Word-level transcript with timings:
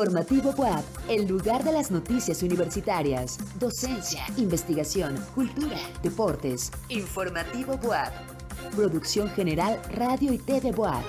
Informativo 0.00 0.54
WAP, 0.56 0.82
el 1.10 1.28
lugar 1.28 1.62
de 1.62 1.72
las 1.72 1.90
noticias 1.90 2.42
universitarias, 2.42 3.36
docencia, 3.58 4.22
investigación, 4.38 5.14
cultura, 5.34 5.76
deportes. 6.02 6.70
Informativo 6.88 7.74
WAP. 7.82 8.10
Producción 8.74 9.28
General 9.28 9.78
Radio 9.92 10.32
y 10.32 10.38
TV 10.38 10.70
WAP. 10.70 11.04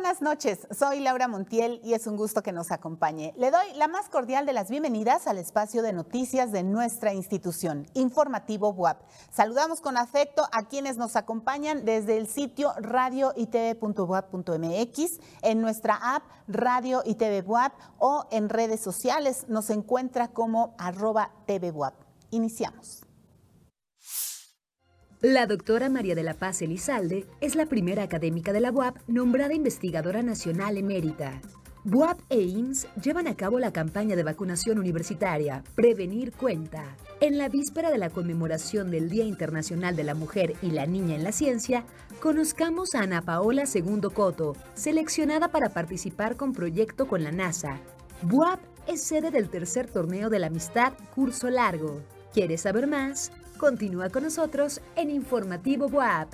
Buenas 0.00 0.22
noches. 0.22 0.66
Soy 0.70 1.00
Laura 1.00 1.28
Montiel 1.28 1.78
y 1.84 1.92
es 1.92 2.06
un 2.06 2.16
gusto 2.16 2.42
que 2.42 2.52
nos 2.52 2.70
acompañe. 2.70 3.34
Le 3.36 3.50
doy 3.50 3.74
la 3.74 3.86
más 3.86 4.08
cordial 4.08 4.46
de 4.46 4.54
las 4.54 4.70
bienvenidas 4.70 5.26
al 5.26 5.36
espacio 5.36 5.82
de 5.82 5.92
noticias 5.92 6.52
de 6.52 6.62
nuestra 6.62 7.12
institución, 7.12 7.86
Informativo 7.92 8.70
WAP. 8.70 9.02
Saludamos 9.30 9.82
con 9.82 9.98
afecto 9.98 10.48
a 10.52 10.68
quienes 10.68 10.96
nos 10.96 11.16
acompañan 11.16 11.84
desde 11.84 12.16
el 12.16 12.28
sitio 12.28 12.72
radioitv.wap.mx, 12.78 15.20
en 15.42 15.60
nuestra 15.60 16.00
app 16.02 16.22
Radio 16.48 17.02
y 17.04 17.16
TV 17.16 17.42
WAP 17.42 17.74
o 17.98 18.24
en 18.30 18.48
redes 18.48 18.80
sociales. 18.80 19.44
Nos 19.48 19.68
encuentra 19.68 20.28
como 20.28 20.74
arroba 20.78 21.30
TV 21.44 21.72
WAP. 21.72 21.92
Iniciamos. 22.30 22.99
La 25.22 25.46
doctora 25.46 25.90
María 25.90 26.14
de 26.14 26.22
la 26.22 26.32
Paz 26.32 26.62
Elizalde 26.62 27.26
es 27.42 27.54
la 27.54 27.66
primera 27.66 28.02
académica 28.02 28.54
de 28.54 28.60
la 28.60 28.72
UAP 28.72 28.96
nombrada 29.06 29.52
investigadora 29.52 30.22
nacional 30.22 30.78
emérita. 30.78 31.42
UAP 31.84 32.18
e 32.30 32.40
IMSS 32.40 32.86
llevan 33.02 33.26
a 33.26 33.36
cabo 33.36 33.58
la 33.58 33.70
campaña 33.70 34.16
de 34.16 34.22
vacunación 34.22 34.78
universitaria 34.78 35.62
Prevenir 35.74 36.32
Cuenta. 36.32 36.96
En 37.20 37.36
la 37.36 37.50
víspera 37.50 37.90
de 37.90 37.98
la 37.98 38.08
conmemoración 38.08 38.90
del 38.90 39.10
Día 39.10 39.24
Internacional 39.26 39.94
de 39.94 40.04
la 40.04 40.14
Mujer 40.14 40.54
y 40.62 40.70
la 40.70 40.86
Niña 40.86 41.16
en 41.16 41.24
la 41.24 41.32
Ciencia, 41.32 41.84
conozcamos 42.22 42.94
a 42.94 43.00
Ana 43.00 43.20
Paola 43.20 43.66
Segundo 43.66 44.12
Coto, 44.12 44.56
seleccionada 44.72 45.48
para 45.48 45.68
participar 45.68 46.36
con 46.36 46.54
proyecto 46.54 47.06
con 47.06 47.22
la 47.24 47.30
NASA. 47.30 47.78
BUAP 48.22 48.60
es 48.86 49.02
sede 49.02 49.30
del 49.30 49.50
tercer 49.50 49.86
torneo 49.86 50.30
de 50.30 50.38
la 50.38 50.46
amistad 50.46 50.94
Curso 51.14 51.50
Largo. 51.50 52.00
¿Quieres 52.32 52.62
saber 52.62 52.86
más? 52.86 53.32
Continúa 53.60 54.08
con 54.08 54.22
nosotros 54.22 54.80
en 54.96 55.10
Informativo 55.10 55.84
WAP. 55.88 56.32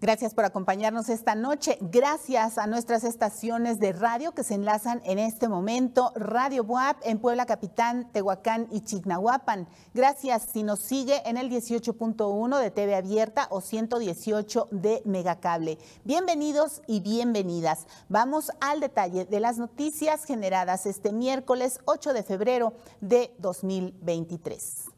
Gracias 0.00 0.34
por 0.34 0.44
acompañarnos 0.44 1.08
esta 1.08 1.34
noche. 1.34 1.78
Gracias 1.80 2.58
a 2.58 2.68
nuestras 2.68 3.02
estaciones 3.02 3.80
de 3.80 3.92
radio 3.92 4.30
que 4.30 4.44
se 4.44 4.54
enlazan 4.54 5.02
en 5.04 5.18
este 5.18 5.48
momento. 5.48 6.12
Radio 6.14 6.62
WAP 6.62 6.98
en 7.02 7.18
Puebla 7.18 7.44
Capitán, 7.44 8.08
Tehuacán 8.12 8.68
y 8.70 8.82
Chignahuapan. 8.82 9.66
Gracias 9.94 10.46
si 10.52 10.62
nos 10.62 10.78
sigue 10.78 11.20
en 11.28 11.38
el 11.38 11.50
18.1 11.50 12.60
de 12.60 12.70
TV 12.70 12.94
Abierta 12.94 13.48
o 13.50 13.60
118 13.60 14.68
de 14.70 15.02
Megacable. 15.06 15.78
Bienvenidos 16.04 16.82
y 16.86 17.00
bienvenidas. 17.00 17.88
Vamos 18.08 18.52
al 18.60 18.78
detalle 18.78 19.24
de 19.24 19.40
las 19.40 19.58
noticias 19.58 20.24
generadas 20.24 20.86
este 20.86 21.10
miércoles 21.10 21.80
8 21.84 22.12
de 22.12 22.22
febrero 22.22 22.74
de 23.00 23.34
2023. 23.40 24.95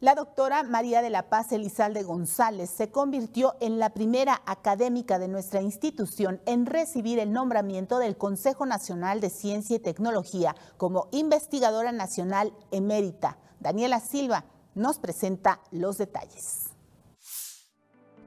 La 0.00 0.14
doctora 0.14 0.62
María 0.62 1.02
de 1.02 1.10
la 1.10 1.28
Paz 1.28 1.52
Elizalde 1.52 2.02
González 2.02 2.70
se 2.70 2.90
convirtió 2.90 3.56
en 3.60 3.78
la 3.78 3.90
primera 3.90 4.40
académica 4.46 5.18
de 5.18 5.28
nuestra 5.28 5.60
institución 5.60 6.40
en 6.46 6.64
recibir 6.64 7.18
el 7.18 7.32
nombramiento 7.32 7.98
del 7.98 8.16
Consejo 8.16 8.64
Nacional 8.64 9.20
de 9.20 9.28
Ciencia 9.28 9.76
y 9.76 9.78
Tecnología 9.78 10.56
como 10.78 11.08
investigadora 11.10 11.92
nacional 11.92 12.54
emérita. 12.70 13.36
Daniela 13.60 14.00
Silva 14.00 14.46
nos 14.74 14.98
presenta 14.98 15.60
los 15.70 15.98
detalles. 15.98 16.70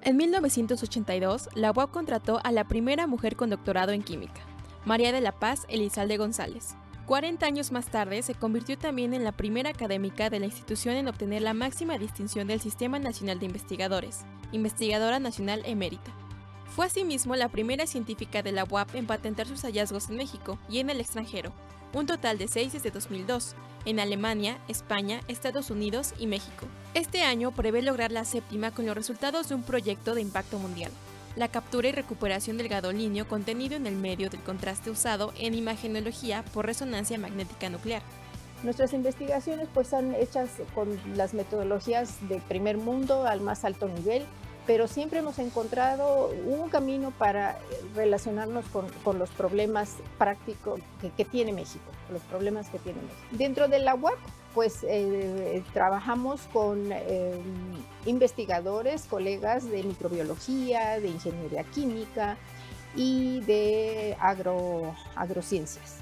En 0.02 0.16
1982, 0.16 1.50
la 1.56 1.72
UAP 1.72 1.90
contrató 1.90 2.40
a 2.44 2.52
la 2.52 2.68
primera 2.68 3.08
mujer 3.08 3.36
con 3.36 3.50
doctorado 3.50 3.94
en 3.94 4.04
química, 4.04 4.42
María 4.86 5.12
de 5.12 5.22
la 5.22 5.40
Paz 5.40 5.62
Elizalde 5.70 6.18
González. 6.18 6.76
40 7.06 7.46
años 7.46 7.74
más 7.74 7.88
tarde 7.88 8.22
se 8.22 8.34
convirtió 8.34 8.78
también 8.78 9.14
en 9.14 9.26
la 9.26 9.34
primera 9.34 9.72
académica 9.72 10.30
de 10.30 10.40
la 10.40 10.46
institución 10.46 10.96
en 10.96 11.10
obtener 11.10 11.42
la 11.42 11.54
máxima 11.54 11.98
distinción 11.98 12.48
del 12.48 12.62
Sistema 12.62 12.98
Nacional 12.98 13.40
de 13.40 13.46
Investigadores, 13.46 14.22
Investigadora 14.54 15.20
Nacional 15.20 15.64
Emérita. 15.66 16.12
Fue 16.74 16.86
asimismo 16.86 17.36
la 17.36 17.50
primera 17.50 17.88
científica 17.88 18.42
de 18.42 18.54
la 18.54 18.64
UAP 18.64 18.96
en 18.96 19.06
patentar 19.06 19.48
sus 19.48 19.64
hallazgos 19.64 20.10
en 20.10 20.16
México 20.16 20.58
y 20.70 20.80
en 20.80 20.90
el 20.90 21.02
extranjero, 21.02 21.52
un 21.94 22.06
total 22.06 22.38
de 22.38 22.48
seis 22.48 22.72
desde 22.72 22.90
2002, 22.90 23.56
en 23.86 24.00
Alemania, 24.00 24.58
España, 24.70 25.20
Estados 25.28 25.72
Unidos 25.72 26.14
y 26.18 26.28
México. 26.28 26.68
Este 26.94 27.24
año 27.24 27.52
prevé 27.52 27.82
lograr 27.82 28.14
la 28.14 28.24
séptima 28.24 28.72
con 28.72 28.86
los 28.86 28.96
resultados 28.96 29.50
de 29.50 29.56
un 29.56 29.64
proyecto 29.64 30.16
de 30.16 30.22
impacto 30.22 30.58
mundial 30.58 30.92
la 31.36 31.48
captura 31.48 31.90
y 31.90 31.92
recuperación 31.92 32.58
del 32.58 32.68
gadolinio 32.68 33.28
contenido 33.28 33.76
en 33.76 33.88
el 33.88 33.96
medio 33.96 34.30
del 34.30 34.42
contraste 34.42 34.92
usado 34.92 35.34
en 35.38 35.56
imagenología 35.56 36.44
por 36.54 36.66
resonancia 36.66 37.18
magnética 37.18 37.70
nuclear. 37.70 38.02
Nuestras 38.64 38.94
investigaciones 38.94 39.68
pues 39.74 39.88
son 39.88 40.16
hechas 40.16 40.50
con 40.74 40.98
las 41.16 41.34
metodologías 41.34 42.18
de 42.30 42.40
primer 42.40 42.78
mundo 42.78 43.26
al 43.26 43.42
más 43.42 43.66
alto 43.66 43.90
nivel, 43.90 44.24
pero 44.66 44.88
siempre 44.88 45.20
hemos 45.20 45.38
encontrado 45.40 46.30
un 46.46 46.70
camino 46.70 47.12
para 47.12 47.58
relacionarnos 47.96 48.66
con, 48.66 49.20
los 49.20 49.30
problemas 49.30 49.98
prácticos 50.18 50.80
que, 51.16 51.26
tiene 51.26 51.54
México, 51.54 51.86
los 52.12 52.22
problemas 52.24 52.70
que 52.70 52.80
tiene 52.80 53.02
México. 53.02 53.28
Dentro 53.32 53.68
de 53.68 53.80
la 53.80 53.96
web 53.96 54.18
pues 54.54 54.86
eh, 54.88 55.64
trabajamos 55.74 56.42
con 56.54 56.92
eh, 56.92 57.42
investigadores, 58.06 59.06
colegas 59.06 59.68
de 59.70 59.82
microbiología, 59.84 61.00
de 61.00 61.08
ingeniería 61.08 61.64
química 61.64 62.38
y 62.96 63.40
de 63.42 64.16
agro, 64.20 64.96
agrociencias. 65.16 65.98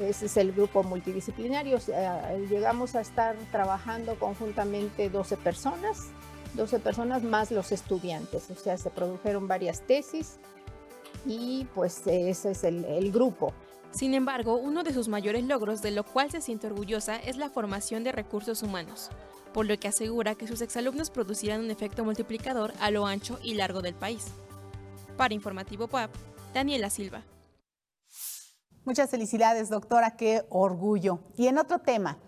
Ese 0.00 0.26
es 0.26 0.36
el 0.36 0.52
grupo 0.52 0.82
multidisciplinario. 0.82 1.78
llegamos 2.48 2.94
a 2.94 3.00
estar 3.00 3.36
trabajando 3.50 4.14
conjuntamente 4.18 5.10
12 5.10 5.36
personas, 5.36 6.08
12 6.54 6.78
personas 6.80 7.22
más 7.22 7.50
los 7.50 7.72
estudiantes. 7.72 8.50
O 8.50 8.54
sea, 8.54 8.76
se 8.76 8.90
produjeron 8.90 9.48
varias 9.48 9.80
tesis 9.86 10.38
y 11.26 11.66
pues 11.74 12.06
ese 12.06 12.50
es 12.50 12.64
el 12.64 13.12
grupo. 13.12 13.52
Sin 13.92 14.14
embargo, 14.14 14.56
uno 14.56 14.84
de 14.84 14.94
sus 14.94 15.08
mayores 15.08 15.44
logros, 15.44 15.82
de 15.82 15.90
lo 15.90 16.02
cual 16.02 16.30
se 16.30 16.40
siente 16.40 16.66
orgullosa, 16.66 17.16
es 17.16 17.36
la 17.36 17.50
formación 17.50 18.04
de 18.04 18.12
recursos 18.12 18.62
humanos, 18.62 19.10
por 19.52 19.66
lo 19.66 19.78
que 19.78 19.88
asegura 19.88 20.34
que 20.34 20.48
sus 20.48 20.62
exalumnos 20.62 21.10
producirán 21.10 21.60
un 21.60 21.70
efecto 21.70 22.02
multiplicador 22.02 22.72
a 22.80 22.90
lo 22.90 23.06
ancho 23.06 23.38
y 23.42 23.52
largo 23.52 23.82
del 23.82 23.94
país. 23.94 24.28
Para 25.18 25.34
Informativo 25.34 25.88
PAP, 25.88 26.10
Daniela 26.54 26.88
Silva. 26.88 27.22
Muchas 28.86 29.10
felicidades, 29.10 29.68
doctora, 29.68 30.16
qué 30.16 30.42
orgullo. 30.48 31.18
Y 31.36 31.48
en 31.48 31.58
otro 31.58 31.80
tema, 31.80 32.18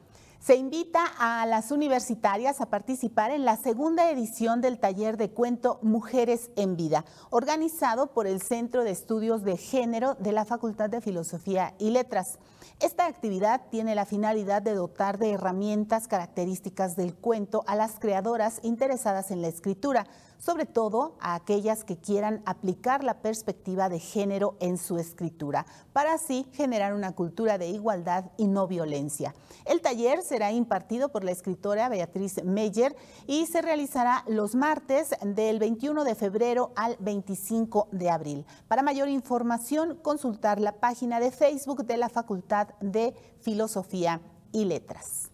se 0.44 0.56
invita 0.56 1.06
a 1.19 1.47
las 1.47 1.71
universitarias 1.71 2.60
a 2.60 2.66
participar 2.66 3.31
en 3.31 3.47
la 3.47 3.56
segunda 3.56 4.10
edición 4.10 4.60
del 4.60 4.78
taller 4.78 5.16
de 5.16 5.31
cuento 5.31 5.78
Mujeres 5.81 6.50
en 6.56 6.77
Vida, 6.77 7.06
organizado 7.31 8.09
por 8.09 8.27
el 8.27 8.43
Centro 8.43 8.84
de 8.84 8.91
Estudios 8.91 9.43
de 9.43 9.56
Género 9.56 10.16
de 10.16 10.32
la 10.32 10.44
Facultad 10.44 10.91
de 10.91 11.00
Filosofía 11.00 11.72
y 11.78 11.93
Letras. 11.93 12.38
Esta 12.78 13.06
actividad 13.06 13.62
tiene 13.71 13.94
la 13.94 14.05
finalidad 14.05 14.60
de 14.60 14.75
dotar 14.75 15.16
de 15.16 15.31
herramientas 15.31 16.09
características 16.09 16.94
del 16.94 17.15
cuento 17.15 17.65
a 17.66 17.75
las 17.75 17.99
creadoras 17.99 18.61
interesadas 18.62 19.31
en 19.31 19.41
la 19.41 19.49
escritura, 19.49 20.06
sobre 20.44 20.66
todo 20.66 21.16
a 21.21 21.34
aquellas 21.34 21.84
que 21.84 21.97
quieran 21.97 22.43
aplicar 22.44 23.03
la 23.03 23.22
perspectiva 23.22 23.88
de 23.88 23.99
género 23.99 24.56
en 24.60 24.77
su 24.77 24.99
escritura, 24.99 25.65
para 25.94 26.12
así 26.12 26.47
generar 26.53 26.93
una 26.93 27.12
cultura 27.12 27.56
de 27.56 27.69
igualdad 27.69 28.27
y 28.37 28.47
no 28.47 28.66
violencia. 28.66 29.34
El 29.65 29.81
taller 29.81 30.21
será 30.21 30.53
impartido 30.53 31.09
por 31.09 31.25
la 31.25 31.31
escritora 31.31 31.88
Beatriz 31.88 32.44
Meyer 32.44 32.94
y 33.26 33.46
se 33.46 33.62
realizará 33.62 34.23
los 34.26 34.55
martes 34.55 35.14
del 35.23 35.58
21 35.58 36.05
de 36.05 36.14
febrero 36.14 36.73
al 36.76 36.97
25 37.00 37.88
de 37.90 38.11
abril. 38.11 38.44
Para 38.69 38.82
mayor 38.82 39.08
información, 39.08 39.99
consultar 40.02 40.61
la 40.61 40.73
página 40.73 41.20
de 41.20 41.31
Facebook 41.31 41.87
de 41.87 41.97
la 41.97 42.11
Facultad 42.11 42.69
de 42.81 43.14
Filosofía 43.40 44.20
y 44.52 44.67
Letras. 44.67 45.33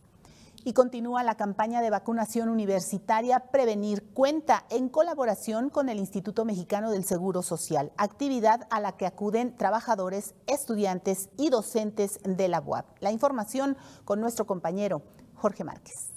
Y 0.62 0.74
continúa 0.74 1.22
la 1.22 1.36
campaña 1.36 1.80
de 1.80 1.88
vacunación 1.88 2.50
universitaria 2.50 3.50
Prevenir 3.50 4.04
Cuenta 4.12 4.66
en 4.68 4.90
colaboración 4.90 5.70
con 5.70 5.88
el 5.88 5.98
Instituto 5.98 6.44
Mexicano 6.44 6.90
del 6.90 7.04
Seguro 7.04 7.42
Social, 7.42 7.92
actividad 7.96 8.66
a 8.70 8.78
la 8.80 8.92
que 8.92 9.06
acuden 9.06 9.56
trabajadores, 9.56 10.34
estudiantes 10.46 11.30
y 11.38 11.48
docentes 11.48 12.20
de 12.24 12.48
la 12.48 12.60
UAP. 12.60 12.84
La 13.00 13.10
información 13.10 13.78
con 14.04 14.20
nuestro 14.20 14.46
compañero 14.46 15.02
Jorge 15.34 15.64
Márquez. 15.64 16.12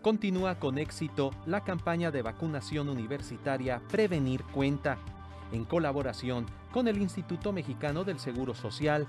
Continúa 0.00 0.58
con 0.58 0.78
éxito 0.78 1.32
la 1.44 1.64
campaña 1.64 2.10
de 2.10 2.22
vacunación 2.22 2.88
universitaria 2.88 3.82
Prevenir 3.90 4.44
Cuenta 4.44 4.98
en 5.52 5.66
colaboración 5.66 6.46
con 6.72 6.88
el 6.88 6.98
Instituto 6.98 7.52
Mexicano 7.52 8.04
del 8.04 8.18
Seguro 8.18 8.54
Social 8.54 9.06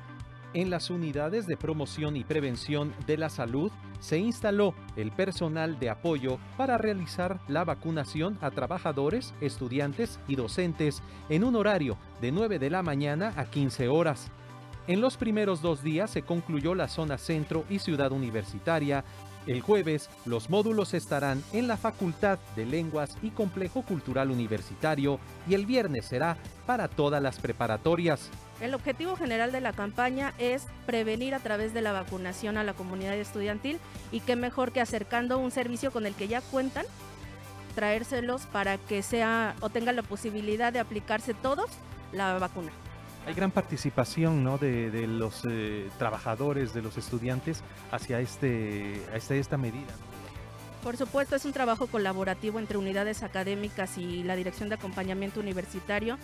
En 0.56 0.72
las 0.72 0.90
unidades 0.90 1.46
de 1.46 1.57
promoción 1.57 2.18
y 2.18 2.24
prevención 2.24 2.96
de 3.06 3.18
la 3.18 3.30
salud 3.30 3.72
se 4.00 4.18
instaló 4.18 4.74
el 4.96 5.12
personal 5.12 5.78
de 5.80 5.92
apoyo 5.92 6.40
para 6.57 6.80
realizar 6.80 7.40
la 7.48 7.63
vacunación 7.63 8.36
a 8.42 8.50
trabajadores, 8.50 9.36
estudiantes 9.42 10.19
y 10.28 10.36
docentes 10.36 11.04
en 11.30 11.44
un 11.44 11.56
horario 11.56 11.98
de 12.19 12.31
9 12.31 12.57
de 12.57 12.72
la 12.72 12.81
mañana 12.81 13.31
a 13.38 13.46
15 13.46 13.90
horas. 13.90 14.31
En 14.88 15.01
los 15.01 15.18
primeros 15.18 15.62
dos 15.62 15.84
días 15.84 16.10
se 16.10 16.24
concluyó 16.24 16.74
la 16.74 16.88
zona 16.88 17.19
centro 17.19 17.63
y 17.69 17.78
ciudad 17.78 18.12
universitaria. 18.12 19.04
El 19.46 19.62
jueves, 19.62 20.10
los 20.25 20.50
módulos 20.50 20.96
estarán 20.96 21.44
en 21.54 21.68
la 21.68 21.78
Facultad 21.78 22.40
de 22.56 22.66
Lenguas 22.66 23.16
y 23.22 23.30
Complejo 23.30 23.84
Cultural 23.84 24.31
Universitario 24.31 25.19
y 25.48 25.54
el 25.54 25.68
viernes 25.68 26.07
será 26.07 26.38
para 26.66 26.88
todas 26.88 27.22
las 27.22 27.40
preparatorias. 27.40 28.31
El 28.62 28.74
objetivo 28.74 29.16
general 29.16 29.54
de 29.54 29.62
la 29.62 29.72
campaña 29.72 30.34
es 30.38 30.68
prevenir 30.86 31.34
a 31.34 31.40
través 31.40 31.74
de 31.74 31.82
la 31.82 31.94
vacunación 31.94 32.58
a 32.58 32.64
la 32.64 32.74
comunidad 32.74 33.16
estudiantil 33.16 33.80
y 34.12 34.20
qué 34.20 34.36
mejor 34.36 34.74
que 34.74 34.82
acercando 34.82 35.38
un 35.38 35.52
servicio 35.52 35.92
con 35.92 36.06
el 36.06 36.14
que 36.14 36.28
ya 36.28 36.42
cuentan, 36.42 36.86
traérselos 37.76 38.46
para 38.48 38.78
que 38.78 39.02
sea 39.02 39.56
o 39.62 39.70
tengan 39.70 39.96
la 39.96 40.04
posibilidad 40.04 40.74
de 40.74 40.80
aplicarse 40.80 41.34
todos 41.34 41.70
la 42.12 42.38
vacuna. 42.38 42.72
Hay 43.26 43.34
gran 43.34 43.52
participación 43.52 44.44
¿no? 44.44 44.58
de, 44.58 45.08
los 45.08 45.44
eh, 45.50 45.90
trabajadores, 45.98 46.74
de 46.74 46.82
los 46.82 46.98
estudiantes 46.98 47.64
hacia 47.92 48.20
este, 48.20 49.02
este 49.16 49.40
esta 49.40 49.58
medida. 49.58 49.94
Por 50.84 50.98
supuesto, 50.98 51.36
es 51.36 51.46
un 51.46 51.52
trabajo 51.52 51.88
colaborativo 51.88 52.58
entre 52.58 52.78
unidades 52.78 53.22
académicas 53.24 53.98
y 53.98 54.24
la 54.24 54.36
Dirección 54.36 54.70
de 54.70 54.76
Acompañamiento 54.76 55.40
Universitario 55.42 56.18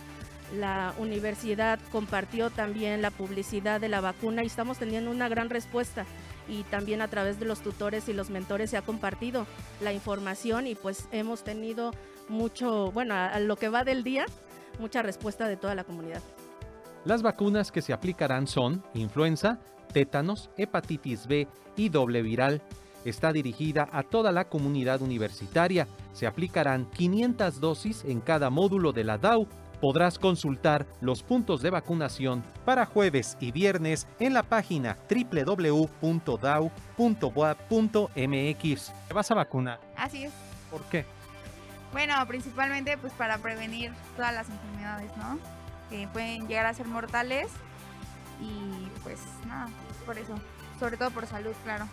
la 0.53 0.94
universidad 0.97 1.80
compartió 1.92 2.50
también 2.50 3.01
la 3.01 3.12
publicidad 3.12 3.81
de 3.81 3.89
la 3.89 4.01
vacuna 4.01 4.44
y 4.44 4.47
estamos 4.47 4.77
teniendo 4.77 5.12
una 5.12 5.27
gran 5.27 5.50
respuesta 5.50 6.06
y 6.47 6.63
también 6.63 7.01
a 7.01 7.07
través 7.07 7.39
de 7.39 7.45
los 7.45 7.62
tutores 7.62 8.07
y 8.09 8.13
los 8.13 8.30
mentores 8.30 8.69
se 8.69 8.77
ha 8.77 8.81
compartido 8.81 9.47
la 9.81 9.94
información 9.94 10.68
y 10.68 10.75
pues 10.75 11.07
hemos 11.12 11.44
tenido 11.44 11.92
mucho, 12.30 12.92
bueno, 12.92 13.15
a, 13.15 13.39
lo 13.39 13.56
que 13.56 13.69
va 13.69 13.83
del 13.83 14.03
día, 14.03 14.25
mucha 14.80 15.01
respuesta 15.01 15.47
de 15.47 15.57
toda 15.57 15.75
la 15.75 15.83
comunidad. 15.83 16.21
Las 17.03 17.21
vacunas 17.21 17.71
que 17.71 17.81
se 17.81 17.94
aplicarán 17.94 18.48
son 18.48 18.83
influenza, 18.94 19.59
tétanos, 19.94 20.50
hepatitis 20.57 21.27
B 21.27 21.48
y 21.75 21.89
doble 21.89 22.21
viral. 22.21 22.62
Está 23.03 23.31
dirigida 23.31 23.88
a 23.91 24.01
toda 24.01 24.31
la 24.31 24.50
comunidad 24.50 25.03
universitaria. 25.03 25.88
Se 26.13 26.25
aplicarán 26.25 26.89
500 26.89 27.59
dosis 27.59 28.03
en 28.06 28.19
cada 28.21 28.50
módulo 28.50 28.91
de 28.91 29.03
la 29.03 29.19
DAO 29.19 29.48
podrás 29.86 30.18
consultar 30.18 30.88
los 31.00 31.22
puntos 31.22 31.62
de 31.62 31.70
vacunación 31.70 32.44
para 32.66 32.88
jueves 32.88 33.38
y 33.40 33.52
viernes 33.52 34.08
en 34.18 34.34
la 34.34 34.42
página 34.42 34.98
www.dau.boa.mx. 35.08 35.94
¿Te 39.08 39.14
vas 39.14 39.30
a 39.30 39.36
vacunar? 39.36 39.80
Así 39.96 40.24
es. 40.24 40.34
¿Por 40.72 40.82
qué? 40.86 41.06
Bueno, 41.92 42.16
principalmente 42.28 42.98
pues 42.98 43.14
para 43.14 43.38
prevenir 43.38 43.94
todas 44.16 44.34
las 44.34 44.50
enfermedades, 44.50 45.16
¿no? 45.18 45.38
Que 45.92 46.08
pueden 46.08 46.48
llegar 46.48 46.66
a 46.66 46.74
ser 46.74 46.88
mortales 46.88 47.50
y 48.42 48.90
pues 49.04 49.20
nada, 49.46 49.70
por 50.04 50.18
eso, 50.18 50.34
sobre 50.80 50.98
todo 50.98 51.12
por 51.12 51.28
salud, 51.28 51.54
claro 51.64 51.88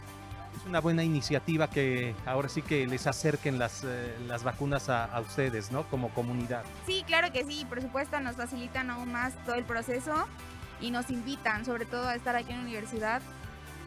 es 0.57 0.67
una 0.67 0.81
buena 0.81 1.03
iniciativa 1.03 1.69
que 1.69 2.15
ahora 2.27 2.49
sí 2.49 2.63
que 2.63 2.87
les 2.87 3.07
acerquen 3.07 3.59
las, 3.59 3.85
eh, 3.85 4.17
las 4.27 4.43
vacunas 4.43 4.89
a, 4.89 5.21
ustedes, 5.21 5.73
¿no? 5.73 5.85
Como 5.85 6.11
comunidad. 6.11 6.65
Sí, 6.87 7.05
claro 7.07 7.33
que 7.33 7.45
sí, 7.45 7.65
por 7.69 7.81
supuesto, 7.81 8.21
nos 8.21 8.37
facilitan 8.37 8.91
aún 8.91 9.13
más 9.13 9.33
todo 9.45 9.57
el 9.57 9.65
proceso 9.65 10.13
y 10.81 10.91
nos 10.91 11.11
invitan, 11.11 11.65
sobre 11.65 11.87
todo 11.87 12.09
a 12.09 12.15
estar 12.15 12.37
aquí 12.37 12.51
en 12.51 12.59
la 12.59 12.65
universidad, 12.65 13.23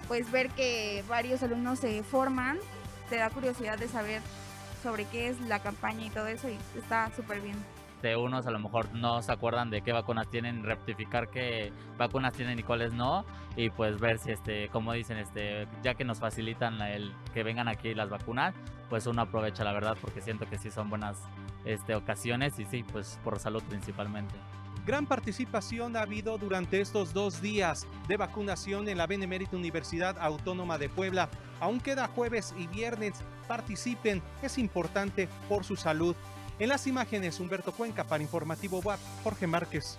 pues 0.08 0.32
ver 0.32 0.50
que 0.52 1.04
varios 1.08 1.44
alumnos 1.44 1.80
se 1.80 2.04
forman, 2.04 2.58
te 3.10 3.18
da 3.18 3.30
curiosidad 3.30 3.78
de 3.78 3.88
saber 3.88 4.22
sobre 4.82 5.06
qué 5.06 5.30
es 5.30 5.40
la 5.42 5.60
campaña 5.60 6.06
y 6.06 6.10
todo 6.10 6.28
eso 6.28 6.48
y 6.50 6.58
está 6.78 7.12
súper 7.16 7.42
bien. 7.42 7.75
De 8.06 8.16
unos 8.16 8.46
a 8.46 8.52
lo 8.52 8.60
mejor 8.60 8.94
no 8.94 9.24
se 9.24 9.32
acuerdan 9.32 9.72
de 9.72 9.82
qué 9.82 9.92
vacunas 9.92 10.30
tienen, 10.30 10.64
rectificar 10.64 11.32
qué 11.32 11.74
vacunas 11.98 12.34
tienen 12.34 12.60
y 12.60 12.62
cuáles 12.62 12.94
no, 12.94 13.26
y 13.56 13.72
pues 13.72 14.00
ver 14.00 14.20
si, 14.20 14.30
este, 14.30 14.70
como 14.70 14.94
dicen, 14.94 15.18
este, 15.18 15.68
ya 15.82 15.96
que 15.96 16.06
nos 16.06 16.20
facilitan 16.20 16.80
el 16.84 17.12
que 17.34 17.42
vengan 17.42 17.68
aquí 17.68 17.96
las 17.96 18.12
vacunas, 18.12 18.54
pues 18.92 19.08
uno 19.08 19.24
aprovecha 19.24 19.64
la 19.64 19.74
verdad 19.74 19.98
porque 20.00 20.22
siento 20.22 20.48
que 20.48 20.60
sí 20.60 20.70
son 20.70 20.88
buenas 20.88 21.18
este, 21.66 21.96
ocasiones 21.96 22.60
y 22.60 22.66
sí, 22.66 22.84
pues 22.84 23.20
por 23.24 23.40
salud 23.40 23.64
principalmente. 23.64 24.36
Gran 24.86 25.08
participación 25.08 25.98
ha 25.98 26.02
habido 26.02 26.38
durante 26.38 26.82
estos 26.82 27.12
dos 27.12 27.42
días 27.42 27.88
de 28.08 28.18
vacunación 28.18 28.88
en 28.88 29.00
la 29.00 29.08
Benemérita 29.08 29.58
Universidad 29.58 30.16
Autónoma 30.20 30.78
de 30.78 30.90
Puebla. 30.90 31.28
Aún 31.60 31.80
queda 31.80 32.08
jueves 32.08 32.54
y 32.56 32.68
viernes. 32.68 33.16
Participen, 33.48 34.22
es 34.44 34.60
importante 34.60 35.28
por 35.50 35.64
su 35.64 35.76
salud. 35.76 36.16
En 36.58 36.70
las 36.70 36.88
imágenes, 36.88 37.38
Humberto 37.42 37.74
Cuenca 37.74 38.06
para 38.06 38.24
Informativo 38.24 38.80
WAP, 38.80 39.00
Jorge 39.24 39.46
Márquez. 39.46 39.98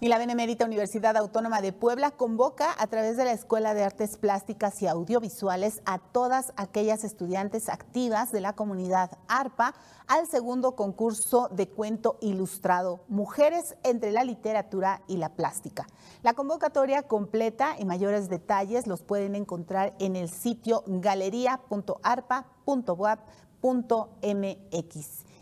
Y 0.00 0.08
la 0.08 0.18
Benemérita 0.18 0.64
Universidad 0.64 1.16
Autónoma 1.16 1.60
de 1.62 1.72
Puebla 1.72 2.10
convoca 2.10 2.74
a 2.78 2.86
través 2.88 3.16
de 3.16 3.24
la 3.24 3.32
Escuela 3.32 3.74
de 3.74 3.84
Artes 3.84 4.18
Plásticas 4.18 4.82
y 4.82 4.86
Audiovisuales 4.86 5.80
a 5.86 5.98
todas 5.98 6.52
aquellas 6.56 7.04
estudiantes 7.04 7.68
activas 7.68 8.32
de 8.32 8.40
la 8.40 8.54
comunidad 8.54 9.18
ARPA 9.28 9.74
al 10.06 10.26
segundo 10.26 10.74
concurso 10.74 11.48
de 11.48 11.68
cuento 11.68 12.18
ilustrado 12.20 13.04
Mujeres 13.08 13.76
entre 13.82 14.10
la 14.10 14.24
literatura 14.24 15.00
y 15.06 15.16
la 15.16 15.30
plástica. 15.30 15.86
La 16.22 16.34
convocatoria 16.34 17.04
completa 17.04 17.76
y 17.78 17.86
mayores 17.86 18.28
detalles 18.28 18.86
los 18.86 19.02
pueden 19.02 19.34
encontrar 19.34 19.94
en 20.00 20.16
el 20.16 20.28
sitio 20.28 20.82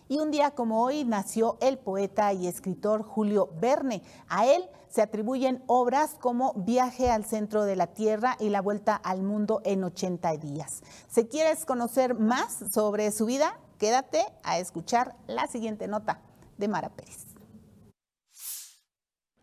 Y 0.08 0.18
un 0.18 0.30
día 0.30 0.52
como 0.52 0.82
hoy 0.84 1.04
nació 1.04 1.56
el 1.60 1.76
poeta 1.76 2.32
y 2.32 2.46
escritor 2.46 3.02
Julio 3.02 3.50
Verne. 3.60 4.02
A 4.28 4.46
él 4.46 4.62
se 4.88 5.02
atribuyen 5.02 5.62
obras 5.66 6.16
como 6.20 6.52
Viaje 6.54 7.10
al 7.10 7.24
centro 7.24 7.64
de 7.64 7.74
la 7.74 7.88
Tierra 7.88 8.36
y 8.38 8.50
La 8.50 8.60
vuelta 8.60 8.94
al 8.94 9.22
mundo 9.22 9.60
en 9.64 9.82
80 9.82 10.36
días. 10.36 10.82
Si 11.08 11.24
quieres 11.24 11.64
conocer 11.64 12.14
más 12.14 12.58
sobre 12.72 13.10
su 13.10 13.26
vida, 13.26 13.58
quédate 13.78 14.24
a 14.44 14.58
escuchar 14.58 15.16
la 15.26 15.48
siguiente 15.48 15.88
nota 15.88 16.20
de 16.58 16.68
Mara 16.68 16.90
Pérez. 16.90 17.31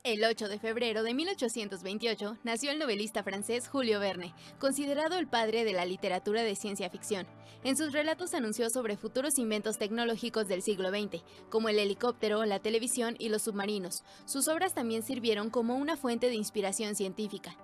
El 0.09 0.23
8 0.23 0.49
de 0.49 0.57
febrero 0.57 1.03
de 1.03 1.13
1828 1.13 2.37
nació 2.43 2.71
el 2.71 2.79
novelista 2.79 3.21
francés 3.21 3.67
Julio 3.67 3.99
Verne, 3.99 4.33
considerado 4.57 5.19
el 5.19 5.27
padre 5.27 5.63
de 5.63 5.73
la 5.73 5.85
literatura 5.85 6.41
de 6.41 6.55
ciencia 6.55 6.89
ficción. 6.89 7.27
En 7.63 7.77
sus 7.77 7.93
relatos 7.93 8.33
anunció 8.33 8.71
sobre 8.71 8.97
futuros 8.97 9.37
inventos 9.37 9.77
tecnológicos 9.77 10.47
del 10.47 10.63
siglo 10.63 10.89
XX, 10.89 11.21
como 11.51 11.69
el 11.69 11.77
helicóptero, 11.77 12.43
la 12.45 12.57
televisión 12.57 13.17
y 13.19 13.29
los 13.29 13.43
submarinos. 13.43 14.01
Sus 14.25 14.47
obras 14.47 14.73
también 14.73 15.03
sirvieron 15.03 15.51
como 15.51 15.75
una 15.75 15.95
fuente 15.95 16.29
de 16.29 16.35
inspiración 16.35 16.95
científica. 16.95 17.55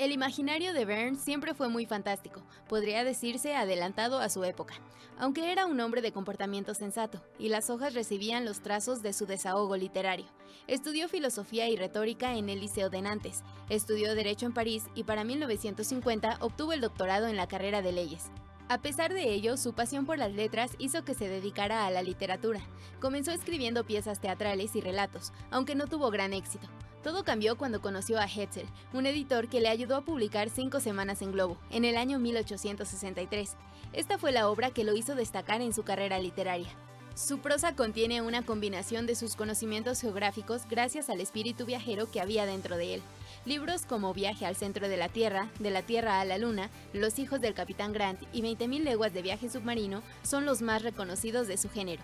El 0.00 0.12
imaginario 0.12 0.72
de 0.72 0.86
Verne 0.86 1.18
siempre 1.18 1.52
fue 1.52 1.68
muy 1.68 1.84
fantástico, 1.84 2.42
podría 2.70 3.04
decirse 3.04 3.54
adelantado 3.54 4.18
a 4.18 4.30
su 4.30 4.44
época, 4.44 4.72
aunque 5.18 5.52
era 5.52 5.66
un 5.66 5.78
hombre 5.78 6.00
de 6.00 6.10
comportamiento 6.10 6.72
sensato, 6.72 7.22
y 7.38 7.50
las 7.50 7.68
hojas 7.68 7.92
recibían 7.92 8.46
los 8.46 8.62
trazos 8.62 9.02
de 9.02 9.12
su 9.12 9.26
desahogo 9.26 9.76
literario. 9.76 10.24
Estudió 10.66 11.06
filosofía 11.10 11.68
y 11.68 11.76
retórica 11.76 12.34
en 12.34 12.48
el 12.48 12.60
Liceo 12.60 12.88
de 12.88 13.02
Nantes, 13.02 13.42
estudió 13.68 14.14
Derecho 14.14 14.46
en 14.46 14.54
París 14.54 14.84
y 14.94 15.04
para 15.04 15.22
1950 15.22 16.38
obtuvo 16.40 16.72
el 16.72 16.80
doctorado 16.80 17.26
en 17.26 17.36
la 17.36 17.46
carrera 17.46 17.82
de 17.82 17.92
leyes. 17.92 18.30
A 18.70 18.80
pesar 18.80 19.12
de 19.12 19.34
ello, 19.34 19.58
su 19.58 19.74
pasión 19.74 20.06
por 20.06 20.16
las 20.16 20.32
letras 20.32 20.76
hizo 20.78 21.04
que 21.04 21.12
se 21.12 21.28
dedicara 21.28 21.86
a 21.86 21.90
la 21.90 22.02
literatura. 22.02 22.62
Comenzó 23.00 23.32
escribiendo 23.32 23.84
piezas 23.84 24.18
teatrales 24.18 24.74
y 24.76 24.80
relatos, 24.80 25.34
aunque 25.50 25.74
no 25.74 25.88
tuvo 25.88 26.10
gran 26.10 26.32
éxito. 26.32 26.68
Todo 27.02 27.24
cambió 27.24 27.56
cuando 27.56 27.80
conoció 27.80 28.18
a 28.18 28.26
Hetzel, 28.26 28.66
un 28.92 29.06
editor 29.06 29.48
que 29.48 29.60
le 29.60 29.68
ayudó 29.68 29.96
a 29.96 30.04
publicar 30.04 30.50
Cinco 30.50 30.80
Semanas 30.80 31.22
en 31.22 31.32
Globo, 31.32 31.56
en 31.70 31.86
el 31.86 31.96
año 31.96 32.18
1863. 32.18 33.56
Esta 33.94 34.18
fue 34.18 34.32
la 34.32 34.48
obra 34.48 34.70
que 34.70 34.84
lo 34.84 34.94
hizo 34.94 35.14
destacar 35.14 35.62
en 35.62 35.72
su 35.72 35.82
carrera 35.82 36.18
literaria. 36.18 36.68
Su 37.14 37.38
prosa 37.38 37.74
contiene 37.74 38.22
una 38.22 38.44
combinación 38.44 39.06
de 39.06 39.14
sus 39.14 39.34
conocimientos 39.34 40.00
geográficos 40.00 40.62
gracias 40.68 41.10
al 41.10 41.20
espíritu 41.20 41.66
viajero 41.66 42.10
que 42.10 42.20
había 42.20 42.46
dentro 42.46 42.76
de 42.76 42.94
él. 42.94 43.02
Libros 43.46 43.86
como 43.86 44.14
Viaje 44.14 44.46
al 44.46 44.54
centro 44.54 44.88
de 44.88 44.96
la 44.96 45.08
Tierra, 45.08 45.48
De 45.58 45.70
la 45.70 45.82
Tierra 45.82 46.20
a 46.20 46.24
la 46.24 46.38
Luna, 46.38 46.70
Los 46.92 47.18
hijos 47.18 47.40
del 47.40 47.54
Capitán 47.54 47.92
Grant 47.92 48.22
y 48.32 48.42
20.000 48.42 48.84
leguas 48.84 49.12
de 49.12 49.22
viaje 49.22 49.48
submarino 49.48 50.02
son 50.22 50.44
los 50.44 50.60
más 50.60 50.82
reconocidos 50.82 51.46
de 51.46 51.56
su 51.56 51.70
género. 51.70 52.02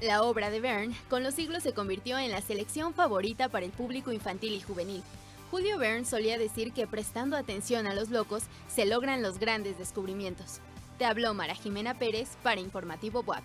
La 0.00 0.22
obra 0.22 0.48
de 0.48 0.60
Verne 0.60 0.96
con 1.10 1.22
los 1.22 1.34
siglos 1.34 1.62
se 1.62 1.74
convirtió 1.74 2.18
en 2.18 2.30
la 2.30 2.40
selección 2.40 2.94
favorita 2.94 3.50
para 3.50 3.66
el 3.66 3.70
público 3.70 4.12
infantil 4.12 4.54
y 4.54 4.60
juvenil. 4.60 5.02
Julio 5.50 5.76
Verne 5.76 6.06
solía 6.06 6.38
decir 6.38 6.72
que 6.72 6.86
prestando 6.86 7.36
atención 7.36 7.86
a 7.86 7.92
los 7.92 8.08
locos 8.08 8.44
se 8.66 8.86
logran 8.86 9.20
los 9.20 9.38
grandes 9.38 9.76
descubrimientos. 9.76 10.60
Te 10.96 11.04
habló 11.04 11.34
Mara 11.34 11.54
Jimena 11.54 11.98
Pérez 11.98 12.30
para 12.42 12.62
Informativo 12.62 13.20
WAP. 13.26 13.44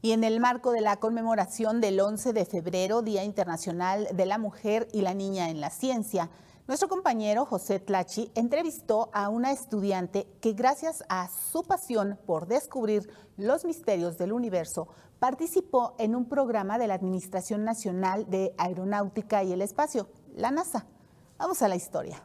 Y 0.00 0.10
en 0.10 0.24
el 0.24 0.40
marco 0.40 0.72
de 0.72 0.80
la 0.80 0.96
conmemoración 0.96 1.80
del 1.80 2.00
11 2.00 2.32
de 2.32 2.44
febrero, 2.44 3.02
Día 3.02 3.22
Internacional 3.22 4.08
de 4.12 4.26
la 4.26 4.38
Mujer 4.38 4.88
y 4.92 5.02
la 5.02 5.14
Niña 5.14 5.48
en 5.48 5.60
la 5.60 5.70
Ciencia, 5.70 6.28
nuestro 6.68 6.88
compañero 6.88 7.44
José 7.44 7.80
Tlachi 7.80 8.30
entrevistó 8.34 9.10
a 9.12 9.28
una 9.28 9.52
estudiante 9.52 10.26
que 10.40 10.52
gracias 10.52 11.02
a 11.08 11.28
su 11.28 11.64
pasión 11.64 12.18
por 12.26 12.46
descubrir 12.46 13.10
los 13.36 13.64
misterios 13.64 14.16
del 14.16 14.32
universo, 14.32 14.88
participó 15.18 15.94
en 15.98 16.14
un 16.14 16.28
programa 16.28 16.78
de 16.78 16.86
la 16.86 16.94
Administración 16.94 17.64
Nacional 17.64 18.28
de 18.28 18.54
Aeronáutica 18.58 19.42
y 19.42 19.52
el 19.52 19.62
Espacio, 19.62 20.08
la 20.36 20.50
NASA. 20.50 20.86
Vamos 21.38 21.62
a 21.62 21.68
la 21.68 21.76
historia. 21.76 22.22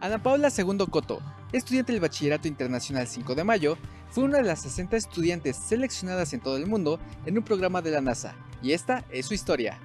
Ana 0.00 0.22
Paula 0.22 0.50
Segundo 0.50 0.86
Coto, 0.88 1.20
estudiante 1.52 1.92
del 1.92 2.02
Bachillerato 2.02 2.46
Internacional 2.46 3.06
5 3.06 3.34
de 3.34 3.44
Mayo, 3.44 3.78
fue 4.10 4.24
una 4.24 4.38
de 4.38 4.44
las 4.44 4.62
60 4.62 4.96
estudiantes 4.96 5.56
seleccionadas 5.56 6.32
en 6.32 6.40
todo 6.40 6.56
el 6.56 6.66
mundo 6.66 7.00
en 7.24 7.38
un 7.38 7.44
programa 7.44 7.82
de 7.82 7.90
la 7.90 8.00
NASA, 8.00 8.36
y 8.62 8.72
esta 8.72 9.04
es 9.10 9.26
su 9.26 9.34
historia. 9.34 9.80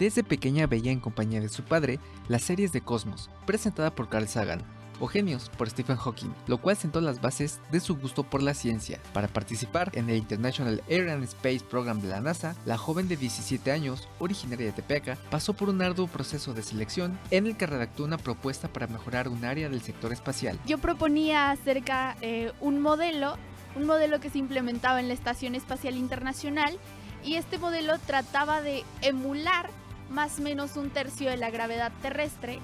Desde 0.00 0.24
pequeña 0.24 0.66
veía 0.66 0.92
en 0.92 0.98
compañía 0.98 1.42
de 1.42 1.50
su 1.50 1.62
padre 1.62 2.00
las 2.26 2.40
series 2.40 2.72
de 2.72 2.80
Cosmos, 2.80 3.28
presentada 3.44 3.94
por 3.94 4.08
Carl 4.08 4.26
Sagan, 4.26 4.62
o 4.98 5.06
Genios 5.06 5.50
por 5.58 5.68
Stephen 5.68 5.98
Hawking, 5.98 6.30
lo 6.46 6.56
cual 6.56 6.78
sentó 6.78 7.02
las 7.02 7.20
bases 7.20 7.60
de 7.70 7.80
su 7.80 7.98
gusto 7.98 8.22
por 8.22 8.42
la 8.42 8.54
ciencia. 8.54 8.98
Para 9.12 9.28
participar 9.28 9.90
en 9.92 10.08
el 10.08 10.16
International 10.16 10.82
Air 10.88 11.10
and 11.10 11.24
Space 11.24 11.60
Program 11.60 12.00
de 12.00 12.08
la 12.08 12.22
NASA, 12.22 12.56
la 12.64 12.78
joven 12.78 13.08
de 13.08 13.18
17 13.18 13.70
años, 13.72 14.08
originaria 14.20 14.64
de 14.64 14.72
Tepeaca, 14.72 15.18
pasó 15.30 15.52
por 15.52 15.68
un 15.68 15.82
arduo 15.82 16.06
proceso 16.06 16.54
de 16.54 16.62
selección 16.62 17.18
en 17.30 17.46
el 17.46 17.58
que 17.58 17.66
redactó 17.66 18.02
una 18.02 18.16
propuesta 18.16 18.68
para 18.68 18.86
mejorar 18.86 19.28
un 19.28 19.44
área 19.44 19.68
del 19.68 19.82
sector 19.82 20.14
espacial. 20.14 20.58
Yo 20.64 20.78
proponía 20.78 21.50
acerca 21.50 22.16
eh, 22.22 22.52
un 22.62 22.80
modelo, 22.80 23.36
un 23.76 23.84
modelo 23.84 24.18
que 24.18 24.30
se 24.30 24.38
implementaba 24.38 24.98
en 24.98 25.08
la 25.08 25.14
Estación 25.14 25.54
Espacial 25.54 25.94
Internacional 25.94 26.78
y 27.22 27.34
este 27.34 27.58
modelo 27.58 27.98
trataba 27.98 28.62
de 28.62 28.82
emular 29.02 29.68
más 30.10 30.38
o 30.38 30.42
menos 30.42 30.76
un 30.76 30.90
tercio 30.90 31.30
de 31.30 31.36
la 31.36 31.50
gravedad 31.50 31.92
terrestre 32.02 32.58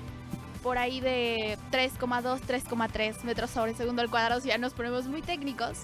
por 0.63 0.79
ahí 0.79 1.01
de 1.01 1.59
3,2, 1.71 2.41
3,3 2.41 3.23
metros 3.23 3.51
sobre 3.51 3.75
segundo 3.75 4.03
al 4.03 4.11
cuadrado, 4.11 4.41
si 4.41 4.49
ya 4.49 4.59
nos 4.59 4.73
ponemos 4.73 5.07
muy 5.07 5.23
técnicos. 5.23 5.83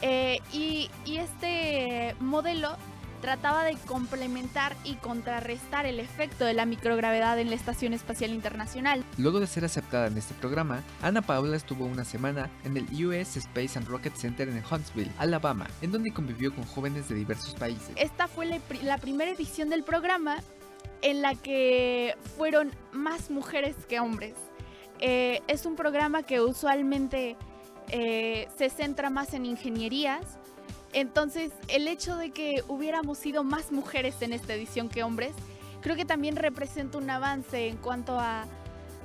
Eh, 0.00 0.40
y, 0.52 0.90
y 1.04 1.18
este 1.18 2.16
modelo 2.20 2.76
trataba 3.24 3.64
de 3.64 3.74
complementar 3.86 4.76
y 4.84 4.96
contrarrestar 4.96 5.86
el 5.86 5.98
efecto 5.98 6.44
de 6.44 6.52
la 6.52 6.66
microgravedad 6.66 7.38
en 7.38 7.48
la 7.48 7.56
Estación 7.56 7.94
Espacial 7.94 8.32
Internacional. 8.32 9.02
Luego 9.16 9.40
de 9.40 9.46
ser 9.46 9.64
aceptada 9.64 10.08
en 10.08 10.18
este 10.18 10.34
programa, 10.34 10.82
Ana 11.00 11.22
Paula 11.22 11.56
estuvo 11.56 11.86
una 11.86 12.04
semana 12.04 12.50
en 12.64 12.76
el 12.76 12.84
US 13.06 13.38
Space 13.38 13.78
and 13.78 13.88
Rocket 13.88 14.14
Center 14.14 14.46
en 14.46 14.62
Huntsville, 14.70 15.10
Alabama, 15.16 15.66
en 15.80 15.92
donde 15.92 16.12
convivió 16.12 16.54
con 16.54 16.64
jóvenes 16.64 17.08
de 17.08 17.14
diversos 17.14 17.54
países. 17.54 17.92
Esta 17.96 18.28
fue 18.28 18.44
la, 18.44 18.58
la 18.82 18.98
primera 18.98 19.30
edición 19.30 19.70
del 19.70 19.84
programa 19.84 20.36
en 21.02 21.22
la 21.22 21.34
que 21.34 22.16
fueron 22.36 22.72
más 22.92 23.30
mujeres 23.30 23.76
que 23.88 24.00
hombres. 24.00 24.34
Eh, 25.00 25.40
es 25.48 25.66
un 25.66 25.76
programa 25.76 26.22
que 26.22 26.40
usualmente 26.40 27.36
eh, 27.90 28.48
se 28.56 28.70
centra 28.70 29.10
más 29.10 29.34
en 29.34 29.46
ingenierías. 29.46 30.38
Entonces, 30.92 31.52
el 31.68 31.88
hecho 31.88 32.16
de 32.16 32.30
que 32.30 32.62
hubiéramos 32.68 33.18
sido 33.18 33.42
más 33.44 33.72
mujeres 33.72 34.22
en 34.22 34.32
esta 34.32 34.54
edición 34.54 34.88
que 34.88 35.02
hombres, 35.02 35.32
creo 35.80 35.96
que 35.96 36.04
también 36.04 36.36
representa 36.36 36.98
un 36.98 37.10
avance 37.10 37.68
en 37.68 37.76
cuanto 37.76 38.18
a 38.18 38.46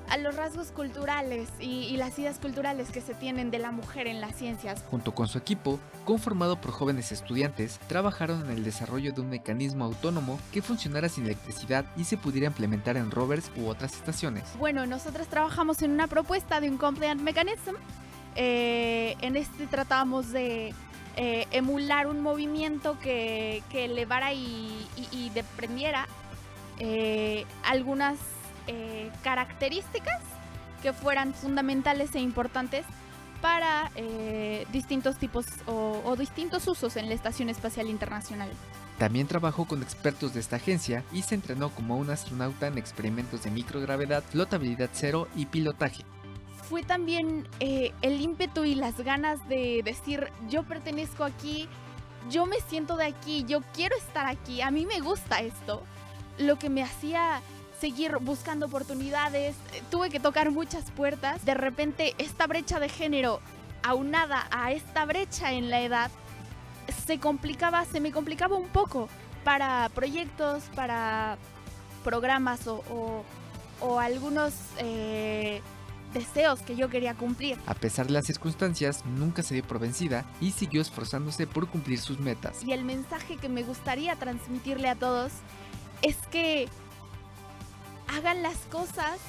a 0.10 0.18
los 0.18 0.36
rasgos 0.36 0.72
culturales 0.72 1.50
y, 1.60 1.96
las 1.98 2.18
ideas 2.18 2.40
culturales 2.40 2.92
que 2.92 3.02
se 3.02 3.14
tienen 3.14 3.52
de 3.52 3.60
la 3.60 3.72
mujer 3.72 4.08
en 4.08 4.22
las 4.22 4.36
ciencias. 4.36 4.84
Junto 4.90 5.14
con 5.14 5.28
su 5.28 5.38
equipo, 5.38 5.80
conformado 6.06 6.60
por 6.60 6.72
jóvenes 6.72 7.12
estudiantes, 7.12 7.80
trabajaron 7.88 8.46
en 8.46 8.52
el 8.52 8.64
desarrollo 8.64 9.12
de 9.12 9.22
un 9.22 9.30
mecanismo 9.30 9.86
autónomo 9.86 10.40
que 10.52 10.62
funcionara 10.62 11.10
sin 11.10 11.26
electricidad 11.26 11.86
y 11.98 12.06
se 12.06 12.18
pudiera 12.18 12.48
implementar 12.48 12.98
en 12.98 13.12
rovers 13.12 13.52
u 13.58 13.68
otras 13.68 13.94
estaciones. 13.94 14.44
Bueno, 14.58 14.86
nosotros 14.86 15.28
trabajamos 15.28 15.82
en 15.82 15.92
una 15.92 16.08
propuesta 16.08 16.62
de 16.62 16.70
un 16.70 16.78
compliant 16.78 17.22
mechanism. 17.22 17.76
Eh, 18.36 19.16
en 19.22 19.36
este 19.36 19.68
tratamos 19.68 20.32
de 20.32 20.74
eh, 21.18 21.48
emular 21.52 22.08
un 22.08 22.22
movimiento 22.22 22.98
que, 23.00 23.62
elevara 23.74 24.34
y, 24.34 24.88
y, 25.12 25.30
deprendiera 25.32 26.08
eh, 26.80 27.46
algunas 27.66 28.18
eh, 28.72 29.10
características 29.24 30.22
que 30.84 30.94
fueran 30.94 31.34
fundamentales 31.34 32.14
e 32.14 32.20
importantes 32.20 32.86
para 33.42 33.92
eh, 33.96 34.68
distintos 34.72 35.18
tipos 35.18 35.48
o, 35.66 36.16
distintos 36.16 36.68
usos 36.68 36.96
en 36.96 37.10
la 37.10 37.16
Estación 37.16 37.50
Espacial 37.50 37.90
Internacional. 37.90 38.50
También 39.00 39.26
trabajó 39.26 39.66
con 39.66 39.82
expertos 39.82 40.36
de 40.36 40.42
esta 40.42 40.58
agencia 40.58 41.04
y 41.12 41.24
se 41.24 41.34
entrenó 41.34 41.70
como 41.70 41.98
un 41.98 42.12
astronauta 42.12 42.68
en 42.68 42.78
experimentos 42.78 43.44
de 43.44 43.50
microgravedad, 43.50 44.24
flotabilidad 44.24 44.92
cero 44.94 45.28
y 45.36 45.48
pilotaje. 45.48 46.04
Fue 46.70 46.84
también 46.84 47.48
eh, 47.60 47.92
el 48.04 48.22
ímpetu 48.22 48.66
y 48.66 48.76
las 48.76 49.00
ganas 49.00 49.40
de 49.50 49.82
decir 49.84 50.28
yo 50.48 50.62
pertenezco 50.62 51.24
aquí, 51.24 51.68
yo 52.30 52.46
me 52.46 52.58
siento 52.68 52.98
de 52.98 53.06
aquí, 53.06 53.46
yo 53.48 53.62
quiero 53.74 53.98
estar 53.98 54.28
aquí, 54.28 54.62
a 54.62 54.70
mí 54.70 54.86
me 54.86 55.00
gusta 55.00 55.40
esto, 55.40 55.82
lo 56.38 56.60
que 56.60 56.70
me 56.70 56.84
hacía 56.84 57.42
seguir 57.80 58.18
buscando 58.22 58.66
oportunidades, 58.66 59.56
tuve 59.90 60.10
que 60.10 60.20
tocar 60.20 60.52
muchas 60.52 60.92
puertas. 60.92 61.44
De 61.46 61.54
repente 61.54 62.14
esta 62.18 62.48
brecha 62.48 62.80
de 62.80 62.90
género 62.90 63.40
aunada 63.84 64.48
a 64.52 64.72
esta 64.72 65.06
brecha 65.06 65.54
en 65.54 65.70
la 65.70 65.82
edad 65.82 66.12
se 67.06 67.20
complicaba, 67.20 67.86
se 67.86 68.00
me 68.00 68.12
complicaba 68.12 68.56
un 68.56 68.68
poco 68.68 69.10
para 69.44 69.90
proyectos, 69.96 70.64
para 70.76 71.38
programas 72.04 72.68
o, 72.68 73.24
algunos 74.00 74.54
eh, 74.78 75.62
deseos 76.14 76.62
que 76.62 76.76
yo 76.76 76.90
quería 76.90 77.14
cumplir. 77.14 77.58
A 77.66 77.74
pesar 77.74 78.08
de 78.08 78.14
las 78.14 78.26
circunstancias, 78.26 79.06
nunca 79.06 79.42
se 79.44 79.54
dio 79.54 79.64
por 79.64 79.80
vencida 79.80 80.26
y 80.42 80.52
siguió 80.52 80.82
esforzándose 80.82 81.48
por 81.48 81.68
cumplir 81.68 82.00
sus 82.00 82.20
metas. 82.20 82.64
Y 82.64 82.74
el 82.74 82.84
mensaje 82.84 83.38
que 83.38 83.48
me 83.48 83.64
gustaría 83.64 84.16
transmitirle 84.16 84.90
a 84.90 84.96
todos 84.96 85.32
es 86.02 86.18
que 86.30 86.68
hagan 88.16 88.44
las 88.44 88.58
cosas 88.72 89.20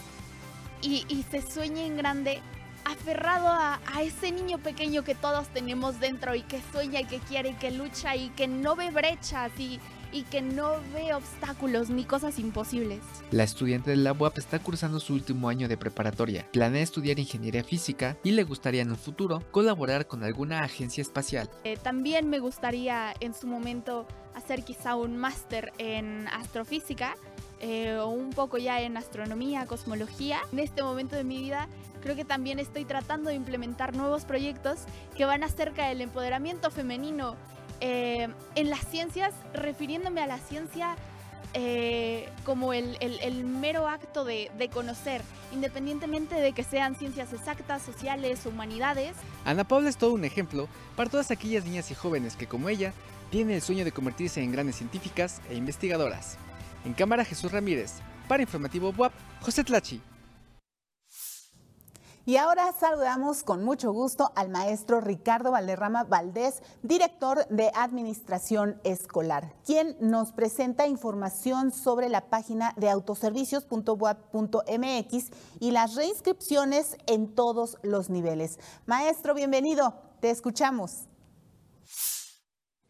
y, 0.83 1.25
se 1.31 1.43
sueñen 1.43 1.97
grande, 1.97 2.41
aferrado 2.85 3.49
a, 3.49 3.79
ese 4.03 4.33
niño 4.33 4.59
pequeño 4.59 5.05
que 5.05 5.15
todos 5.15 5.49
tenemos 5.49 6.01
dentro 6.01 6.35
y 6.35 6.43
que 6.43 6.61
sueña 6.73 7.01
y 7.01 7.05
que 7.05 7.19
quiere 7.19 7.51
y 7.51 7.55
que 7.55 7.71
lucha 7.71 8.17
y 8.17 8.31
que 8.31 8.49
no 8.49 8.77
ve 8.77 8.91
brechas 8.91 9.53
y, 9.59 9.79
y 10.11 10.23
que 10.23 10.41
no 10.41 10.77
ve 10.95 11.13
obstáculos 11.15 11.91
ni 11.91 12.05
cosas 12.05 12.39
imposibles. 12.39 13.01
La 13.31 13.45
estudiante 13.45 13.91
de 13.91 13.97
la 13.97 14.13
UAP 14.13 14.39
está 14.39 14.59
cursando 14.59 15.01
su 15.01 15.13
último 15.13 15.51
año 15.51 15.69
de 15.69 15.77
preparatoria. 15.77 16.49
Planea 16.51 16.83
estudiar 16.83 17.19
ingeniería 17.19 17.63
física 17.63 18.17
y 18.25 18.31
le 18.31 18.45
gustaría 18.45 18.81
en 18.81 18.91
el 18.91 18.97
futuro 18.97 19.43
colaborar 19.51 20.07
con 20.07 20.25
alguna 20.25 20.61
agencia 20.61 21.03
espacial. 21.03 21.51
Eh, 21.65 21.77
también 21.77 22.31
me 22.31 22.39
gustaría 22.39 23.13
en 23.21 23.35
su 23.35 23.47
momento 23.47 24.07
hacer 24.35 24.65
quizá 24.65 24.97
un 24.97 25.17
máster 25.17 25.73
en 25.79 26.27
astrofísica 26.29 27.17
eh, 27.61 28.01
un 28.03 28.31
poco 28.31 28.59
ya 28.59 28.81
en 28.81 28.97
astronomía, 28.97 29.67
cosmología. 29.67 30.41
En 30.53 30.61
este 30.61 30.83
momento 30.83 31.15
de 31.17 31.25
mi 31.25 31.39
vida 31.39 31.69
creo 32.03 32.17
que 32.17 32.25
también 32.25 32.59
estoy 32.59 32.87
tratando 32.87 33.29
de 33.29 33.37
implementar 33.37 33.95
nuevos 33.95 34.25
proyectos 34.25 34.81
que 35.15 35.27
van 35.27 35.43
acerca 35.43 35.89
del 35.89 36.01
empoderamiento 36.01 36.71
femenino 36.71 37.37
eh, 37.81 38.29
en 38.55 38.71
las 38.71 38.81
ciencias, 38.87 39.35
refiriéndome 39.53 40.23
a 40.23 40.27
la 40.27 40.39
ciencia 40.39 40.97
eh, 41.53 42.29
como 42.45 42.73
el, 42.73 42.97
mero 43.45 43.89
acto 43.89 44.25
de, 44.25 44.51
de, 44.57 44.69
conocer, 44.69 45.21
independientemente 45.53 46.37
de 46.37 46.53
que 46.53 46.63
sean 46.63 46.95
ciencias 46.95 47.33
exactas, 47.33 47.83
sociales, 47.83 48.47
humanidades. 48.47 49.17
Ana 49.45 49.65
Paula 49.65 49.89
es 49.89 49.97
todo 49.97 50.13
un 50.13 50.25
ejemplo 50.25 50.69
para 50.97 51.11
todas 51.11 51.31
aquellas 51.31 51.65
niñas 51.65 51.91
y 51.91 51.95
jóvenes 51.95 52.37
que 52.37 52.47
como 52.47 52.69
ella 52.69 52.93
tienen 53.31 53.57
el 53.57 53.63
sueño 53.63 53.85
de 53.85 53.93
convertirse 53.93 54.43
en 54.43 54.53
grandes 54.53 54.77
científicas 54.77 55.41
e 55.51 55.57
investigadoras. 55.57 56.39
En 56.85 56.95
cámara 56.95 57.25
Jesús 57.25 57.53
Ramírez. 57.53 57.95
Para 58.29 58.43
Informativo 58.43 58.93
WAP, 58.97 59.13
José 59.41 59.65
Tlachi. 59.65 60.01
Y 62.27 62.37
ahora 62.37 62.71
saludamos 62.79 63.43
con 63.43 63.65
mucho 63.65 63.93
gusto 63.93 64.31
al 64.37 64.51
maestro 64.51 65.01
Ricardo 65.01 65.51
Valderrama 65.51 66.05
Valdés, 66.05 66.63
director 66.83 67.45
de 67.49 67.73
Administración 67.75 68.81
Escolar, 68.85 69.53
quien 69.65 69.97
nos 70.01 70.31
presenta 70.31 70.87
información 70.87 71.73
sobre 71.73 72.09
la 72.09 72.29
página 72.29 72.73
de 72.77 72.89
autoservicios.wap.mx 72.91 75.31
y 75.59 75.73
las 75.73 75.97
reinscripciones 75.97 76.97
en 77.07 77.35
todos 77.35 77.79
los 77.83 78.11
niveles. 78.11 78.61
Maestro, 78.87 79.35
bienvenido, 79.35 79.95
te 80.21 80.31
escuchamos. 80.31 81.10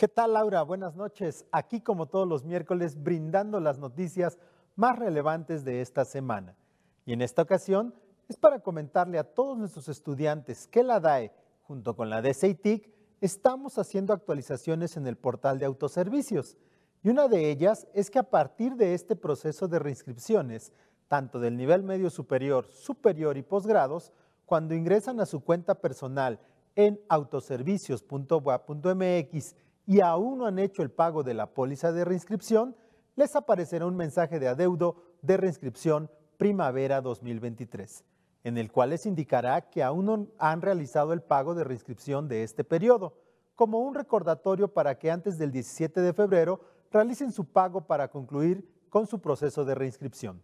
¿Qué 0.01 0.09
tal, 0.09 0.33
Laura? 0.33 0.63
Buenas 0.63 0.97
noches. 0.97 1.45
Aquí, 1.53 1.83
como 1.83 2.07
todos 2.07 2.27
los 2.27 2.43
miércoles, 2.43 3.03
brindando 3.03 3.61
las 3.61 3.79
noticias 3.79 4.39
más 4.75 4.99
relevantes 4.99 5.63
de 5.63 5.83
esta 5.83 6.07
semana. 6.07 6.57
Y 7.05 7.13
en 7.13 7.21
esta 7.21 7.43
ocasión 7.43 7.93
es 8.27 8.39
para 8.39 8.61
comentarle 8.61 9.19
a 9.19 9.25
todos 9.25 9.59
nuestros 9.59 9.91
estudiantes 9.91 10.67
que 10.69 10.83
la 10.83 11.01
DAE, 11.01 11.35
junto 11.65 11.97
con 11.97 12.09
la 12.09 12.23
DCITIC, 12.23 12.91
estamos 13.21 13.77
haciendo 13.77 14.15
actualizaciones 14.15 14.97
en 14.97 15.07
el 15.07 15.19
portal 15.19 15.59
de 15.59 15.67
autoservicios. 15.67 16.57
Y 17.03 17.11
una 17.11 17.29
de 17.29 17.51
ellas 17.51 17.87
es 17.93 18.11
que 18.11 18.21
a 18.21 18.31
partir 18.31 18.77
de 18.77 18.95
este 18.95 19.17
proceso 19.17 19.69
de 19.69 19.81
reinscripciones, 19.81 20.73
tanto 21.09 21.41
del 21.41 21.59
nivel 21.59 21.83
medio 21.83 22.09
superior, 22.09 22.71
superior 22.71 23.37
y 23.37 23.43
posgrados, 23.43 24.13
cuando 24.47 24.75
ingresan 24.75 25.21
a 25.21 25.27
su 25.27 25.45
cuenta 25.45 25.75
personal 25.75 26.41
en 26.75 26.99
autoservicios.boa.mx 27.11 29.57
y 29.87 30.01
aún 30.01 30.39
no 30.39 30.47
han 30.47 30.59
hecho 30.59 30.83
el 30.83 30.91
pago 30.91 31.23
de 31.23 31.35
la 31.35 31.53
póliza 31.53 31.93
de 31.93 32.05
reinscripción, 32.05 32.77
les 33.17 33.35
aparecerá 33.37 33.87
un 33.87 33.97
mensaje 33.97 34.39
de 34.39 34.49
adeudo 34.49 34.97
de 35.23 35.37
reinscripción 35.37 36.11
primavera 36.37 37.01
2023, 37.01 38.05
en 38.45 38.57
el 38.57 38.73
cual 38.73 38.91
les 38.91 39.05
indicará 39.05 39.69
que 39.69 39.83
aún 39.83 40.07
no 40.07 40.29
han 40.39 40.63
realizado 40.63 41.13
el 41.13 41.23
pago 41.23 41.55
de 41.55 41.65
reinscripción 41.65 42.29
de 42.29 42.43
este 42.43 42.65
periodo, 42.65 43.15
como 43.57 43.81
un 43.81 43.95
recordatorio 43.95 44.73
para 44.73 44.99
que 44.99 45.11
antes 45.11 45.37
del 45.37 45.53
17 45.53 46.01
de 46.01 46.15
febrero 46.15 46.61
realicen 46.91 47.31
su 47.31 47.45
pago 47.45 47.87
para 47.87 48.09
concluir 48.09 48.67
con 48.89 49.07
su 49.07 49.21
proceso 49.21 49.65
de 49.65 49.75
reinscripción. 49.75 50.43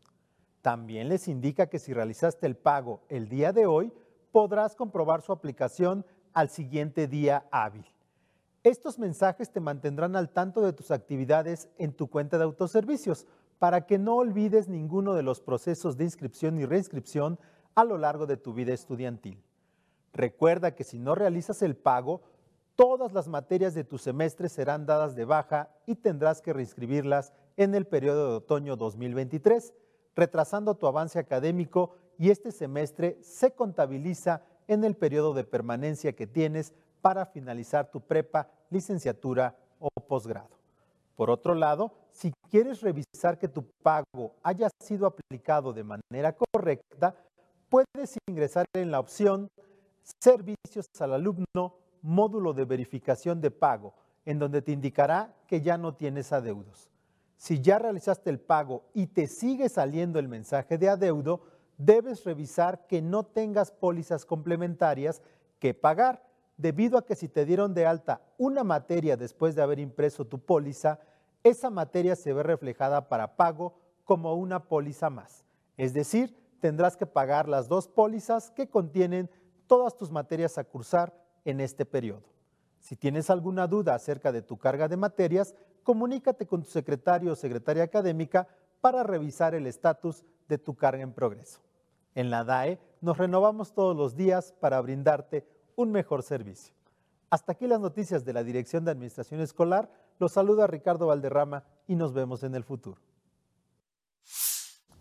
También 0.61 1.09
les 1.09 1.29
indica 1.29 1.69
que 1.69 1.79
si 1.79 1.93
realizaste 1.93 2.47
el 2.47 2.57
pago 2.57 3.01
el 3.09 3.29
día 3.29 3.53
de 3.53 3.67
hoy, 3.67 3.93
podrás 4.33 4.77
comprobar 4.77 5.23
su 5.23 5.33
aplicación 5.33 6.05
al 6.35 6.51
siguiente 6.51 7.07
día 7.07 7.47
hábil. 7.51 7.87
Estos 8.67 8.99
mensajes 8.99 9.53
te 9.53 9.61
mantendrán 9.61 10.17
al 10.17 10.29
tanto 10.29 10.61
de 10.61 10.73
tus 10.73 10.91
actividades 10.91 11.69
en 11.79 11.93
tu 11.93 12.09
cuenta 12.09 12.37
de 12.37 12.43
autoservicios 12.43 13.25
para 13.61 13.87
que 13.87 13.97
no 13.97 14.17
olvides 14.17 14.67
ninguno 14.67 15.15
de 15.15 15.23
los 15.23 15.41
procesos 15.41 15.97
de 15.97 16.03
inscripción 16.03 16.59
y 16.59 16.67
reinscripción 16.67 17.39
a 17.77 17.85
lo 17.85 17.97
largo 17.97 18.27
de 18.27 18.37
tu 18.37 18.55
vida 18.55 18.75
estudiantil. 18.75 19.41
Recuerda 20.13 20.75
que 20.75 20.83
si 20.83 20.99
no 20.99 21.15
realizas 21.15 21.63
el 21.63 21.77
pago, 21.77 22.23
todas 22.75 23.13
las 23.13 23.29
materias 23.29 23.73
de 23.73 23.85
tu 23.85 23.99
semestre 23.99 24.49
serán 24.49 24.85
dadas 24.85 25.15
de 25.15 25.27
baja 25.27 25.71
y 25.87 25.95
tendrás 25.95 26.43
que 26.43 26.53
reinscribirlas 26.53 27.33
en 27.57 27.73
el 27.77 27.87
periodo 27.87 28.31
de 28.31 28.37
otoño 28.39 28.75
2023, 28.75 29.75
retrasando 30.17 30.75
tu 30.75 30.89
avance 30.89 31.21
académico 31.21 31.95
y 32.19 32.31
este 32.31 32.51
semestre 32.51 33.17
se 33.23 33.53
contabiliza 33.53 34.43
en 34.67 34.83
el 34.83 34.97
periodo 34.97 35.35
de 35.35 35.45
permanencia 35.45 36.17
que 36.17 36.27
tienes 36.27 36.75
para 37.01 37.27
finalizar 37.27 37.91
tu 37.91 38.01
prepa, 38.01 38.49
licenciatura 38.71 39.55
o 39.79 39.89
posgrado. 40.07 40.57
Por 41.17 41.31
otro 41.31 41.55
lado, 41.55 41.93
si 42.13 42.33
quieres 42.51 42.81
revisar 42.83 43.39
que 43.39 43.49
tu 43.49 43.65
pago 43.83 44.35
haya 44.43 44.69
sido 44.83 45.07
aplicado 45.07 45.73
de 45.73 45.85
manera 45.85 46.35
correcta, 46.35 47.15
puedes 47.69 48.17
ingresar 48.29 48.67
en 48.75 48.91
la 48.91 49.01
opción 49.01 49.49
Servicios 50.23 50.87
al 51.01 51.15
alumno 51.15 51.75
módulo 52.03 52.53
de 52.53 52.65
verificación 52.65 53.41
de 53.41 53.51
pago, 53.51 53.95
en 54.25 54.39
donde 54.39 54.63
te 54.63 54.71
indicará 54.71 55.35
que 55.49 55.61
ya 55.61 55.77
no 55.79 55.95
tienes 55.95 56.33
adeudos. 56.33 56.89
Si 57.37 57.61
ya 57.61 57.79
realizaste 57.79 58.31
el 58.31 58.39
pago 58.39 58.85
y 58.95 59.09
te 59.09 59.27
sigue 59.27 59.69
saliendo 59.69 60.21
el 60.21 60.29
mensaje 60.29 60.79
de 60.79 60.89
adeudo, 60.89 61.43
debes 61.77 62.25
revisar 62.25 62.87
que 62.87 63.03
no 63.03 63.25
tengas 63.25 63.73
pólizas 63.73 64.25
complementarias 64.25 65.23
que 65.59 65.75
pagar, 65.75 66.23
debido 66.57 66.99
a 66.99 67.05
que 67.05 67.17
si 67.17 67.29
te 67.29 67.45
dieron 67.45 67.75
de 67.75 67.87
alta 67.87 68.23
una 68.39 68.65
materia 68.65 69.17
después 69.17 69.55
de 69.55 69.63
haber 69.63 69.79
impreso 69.79 70.25
tu 70.25 70.39
póliza, 70.39 71.01
esa 71.43 71.71
materia 71.71 72.17
se 72.17 72.33
ve 72.33 72.43
reflejada 72.43 73.09
para 73.09 73.37
pago 73.37 73.75
como 74.05 74.35
una 74.35 74.65
póliza 74.65 75.11
más. 75.11 75.45
Es 75.77 75.93
decir, 75.93 76.37
tendrás 76.61 76.97
que 76.97 77.07
pagar 77.07 77.49
las 77.49 77.69
dos 77.69 77.89
pólizas 77.89 78.51
que 78.51 78.69
contienen 78.69 79.31
todas 79.67 79.97
tus 79.97 80.11
materias 80.11 80.59
a 80.59 80.65
cursar 80.65 81.15
en 81.45 81.61
este 81.61 81.85
periodo. 81.85 82.25
Si 82.81 82.97
tienes 82.97 83.31
alguna 83.31 83.67
duda 83.67 83.95
acerca 83.95 84.33
de 84.33 84.43
tu 84.43 84.59
carga 84.59 84.89
de 84.89 84.97
materias, 84.97 85.55
comunícate 85.83 86.47
con 86.47 86.63
tu 86.63 86.71
secretario 86.71 87.33
o 87.33 87.37
secretaria 87.37 87.83
académica 87.83 88.49
para 88.81 89.03
revisar 89.03 89.55
el 89.55 89.67
estatus 89.67 90.25
de 90.49 90.59
tu 90.59 90.75
carga 90.75 91.03
en 91.03 91.13
progreso. 91.13 91.61
En 92.15 92.31
la 92.31 92.45
DAE 92.45 92.79
nos 93.01 93.19
renovamos 93.19 93.73
todos 93.75 93.97
los 93.97 94.17
días 94.17 94.53
para 94.61 94.81
brindarte 94.81 95.47
un 95.77 95.93
mejor 95.93 96.23
servicio. 96.23 96.75
Hasta 97.31 97.53
aquí 97.53 97.67
las 97.67 97.81
noticias 97.81 98.25
de 98.25 98.33
la 98.33 98.43
Dirección 98.43 98.85
de 98.85 98.91
Administración 98.91 99.41
Escolar. 99.41 99.91
Los 100.19 100.33
saluda 100.33 100.67
Ricardo 100.67 101.07
Valderrama 101.07 101.65
y 101.87 101.95
nos 101.95 102.13
vemos 102.13 102.43
en 102.43 102.55
el 102.55 102.65
futuro. 102.65 103.01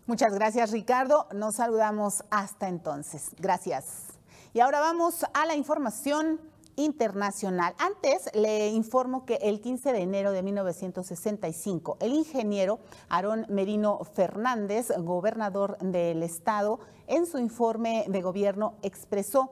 Muchas 0.06 0.32
gracias 0.34 0.70
Ricardo. 0.70 1.26
Nos 1.32 1.56
saludamos 1.56 2.24
hasta 2.30 2.68
entonces. 2.68 3.30
Gracias. 3.38 4.04
Y 4.52 4.60
ahora 4.60 4.80
vamos 4.80 5.24
a 5.34 5.46
la 5.46 5.56
información 5.56 6.40
internacional. 6.76 7.74
Antes 7.78 8.30
le 8.34 8.68
informo 8.68 9.24
que 9.24 9.36
el 9.36 9.60
15 9.60 9.92
de 9.92 10.00
enero 10.02 10.32
de 10.32 10.42
1965, 10.42 11.96
el 12.00 12.12
ingeniero 12.12 12.78
Aarón 13.08 13.46
Merino 13.48 13.98
Fernández, 14.14 14.92
gobernador 14.98 15.78
del 15.78 16.22
estado, 16.22 16.78
en 17.06 17.26
su 17.26 17.38
informe 17.38 18.04
de 18.08 18.22
gobierno 18.22 18.74
expresó 18.82 19.50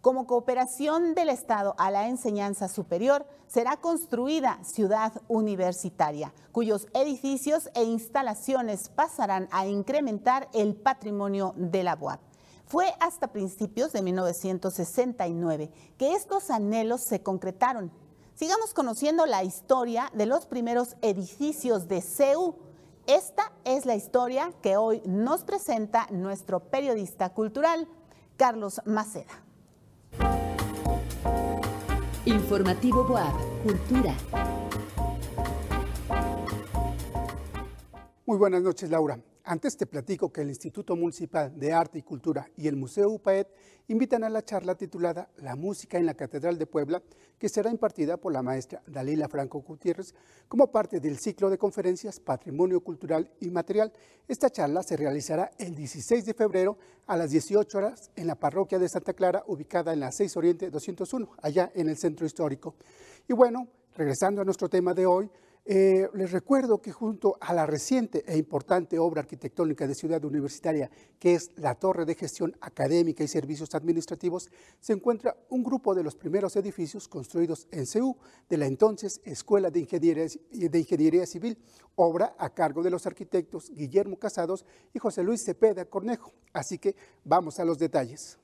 como 0.00 0.26
cooperación 0.26 1.14
del 1.14 1.28
Estado 1.28 1.74
a 1.78 1.90
la 1.90 2.08
enseñanza 2.08 2.68
superior, 2.68 3.26
será 3.46 3.76
construida 3.76 4.58
ciudad 4.64 5.12
universitaria, 5.28 6.32
cuyos 6.52 6.86
edificios 6.94 7.68
e 7.74 7.84
instalaciones 7.84 8.88
pasarán 8.88 9.48
a 9.50 9.66
incrementar 9.66 10.48
el 10.54 10.74
patrimonio 10.74 11.52
de 11.56 11.84
la 11.84 11.98
UAP. 12.00 12.20
Fue 12.64 12.94
hasta 13.00 13.32
principios 13.32 13.92
de 13.92 14.00
1969 14.00 15.70
que 15.98 16.14
estos 16.14 16.50
anhelos 16.50 17.02
se 17.02 17.22
concretaron. 17.22 17.90
Sigamos 18.36 18.72
conociendo 18.72 19.26
la 19.26 19.42
historia 19.42 20.10
de 20.14 20.26
los 20.26 20.46
primeros 20.46 20.96
edificios 21.02 21.88
de 21.88 22.00
CEU. 22.00 22.54
Esta 23.06 23.52
es 23.64 23.86
la 23.86 23.96
historia 23.96 24.52
que 24.62 24.76
hoy 24.76 25.02
nos 25.04 25.42
presenta 25.42 26.06
nuestro 26.10 26.60
periodista 26.60 27.34
cultural, 27.34 27.88
Carlos 28.36 28.80
Maceda. 28.86 29.49
Informativo 32.30 33.02
Boab, 33.02 33.34
Cultura. 33.64 34.14
Muy 38.24 38.38
buenas 38.38 38.62
noches, 38.62 38.88
Laura. 38.88 39.18
Antes 39.50 39.76
te 39.76 39.84
platico 39.84 40.30
que 40.30 40.42
el 40.42 40.48
Instituto 40.48 40.94
Municipal 40.94 41.58
de 41.58 41.72
Arte 41.72 41.98
y 41.98 42.02
Cultura 42.02 42.48
y 42.56 42.68
el 42.68 42.76
Museo 42.76 43.10
UPAED 43.10 43.48
invitan 43.88 44.22
a 44.22 44.30
la 44.30 44.44
charla 44.44 44.76
titulada 44.76 45.28
La 45.38 45.56
música 45.56 45.98
en 45.98 46.06
la 46.06 46.14
Catedral 46.14 46.56
de 46.56 46.68
Puebla, 46.68 47.02
que 47.36 47.48
será 47.48 47.68
impartida 47.68 48.16
por 48.16 48.32
la 48.32 48.44
maestra 48.44 48.80
Dalila 48.86 49.28
Franco 49.28 49.60
Gutiérrez 49.62 50.14
como 50.46 50.70
parte 50.70 51.00
del 51.00 51.18
ciclo 51.18 51.50
de 51.50 51.58
conferencias 51.58 52.20
Patrimonio 52.20 52.80
Cultural 52.80 53.28
y 53.40 53.50
Material. 53.50 53.92
Esta 54.28 54.50
charla 54.50 54.84
se 54.84 54.96
realizará 54.96 55.50
el 55.58 55.74
16 55.74 56.26
de 56.26 56.34
febrero 56.34 56.78
a 57.08 57.16
las 57.16 57.30
18 57.30 57.76
horas 57.76 58.12
en 58.14 58.28
la 58.28 58.36
parroquia 58.36 58.78
de 58.78 58.88
Santa 58.88 59.14
Clara, 59.14 59.42
ubicada 59.48 59.92
en 59.92 59.98
la 59.98 60.12
6 60.12 60.36
Oriente 60.36 60.70
201, 60.70 61.28
allá 61.42 61.72
en 61.74 61.88
el 61.88 61.98
centro 61.98 62.24
histórico. 62.24 62.76
Y 63.26 63.32
bueno, 63.32 63.66
regresando 63.96 64.42
a 64.42 64.44
nuestro 64.44 64.68
tema 64.68 64.94
de 64.94 65.06
hoy, 65.06 65.28
eh, 65.66 66.08
les 66.14 66.32
recuerdo 66.32 66.80
que 66.80 66.90
junto 66.90 67.36
a 67.40 67.52
la 67.52 67.66
reciente 67.66 68.24
e 68.26 68.36
importante 68.36 68.98
obra 68.98 69.20
arquitectónica 69.20 69.86
de 69.86 69.94
Ciudad 69.94 70.24
Universitaria, 70.24 70.90
que 71.18 71.34
es 71.34 71.50
la 71.56 71.74
Torre 71.74 72.04
de 72.04 72.14
Gestión 72.14 72.56
Académica 72.60 73.22
y 73.22 73.28
Servicios 73.28 73.74
Administrativos, 73.74 74.50
se 74.80 74.94
encuentra 74.94 75.36
un 75.50 75.62
grupo 75.62 75.94
de 75.94 76.02
los 76.02 76.16
primeros 76.16 76.56
edificios 76.56 77.08
construidos 77.08 77.68
en 77.70 77.86
CEU 77.86 78.16
de 78.48 78.56
la 78.56 78.66
entonces 78.66 79.20
Escuela 79.24 79.70
de 79.70 79.80
Ingeniería, 79.80 80.26
de 80.50 80.78
Ingeniería 80.78 81.26
Civil, 81.26 81.58
obra 81.94 82.34
a 82.38 82.50
cargo 82.50 82.82
de 82.82 82.90
los 82.90 83.06
arquitectos 83.06 83.70
Guillermo 83.70 84.18
Casados 84.18 84.64
y 84.94 84.98
José 84.98 85.22
Luis 85.22 85.44
Cepeda 85.44 85.84
Cornejo. 85.84 86.32
Así 86.52 86.78
que 86.78 86.96
vamos 87.24 87.60
a 87.60 87.64
los 87.64 87.78
detalles. 87.78 88.38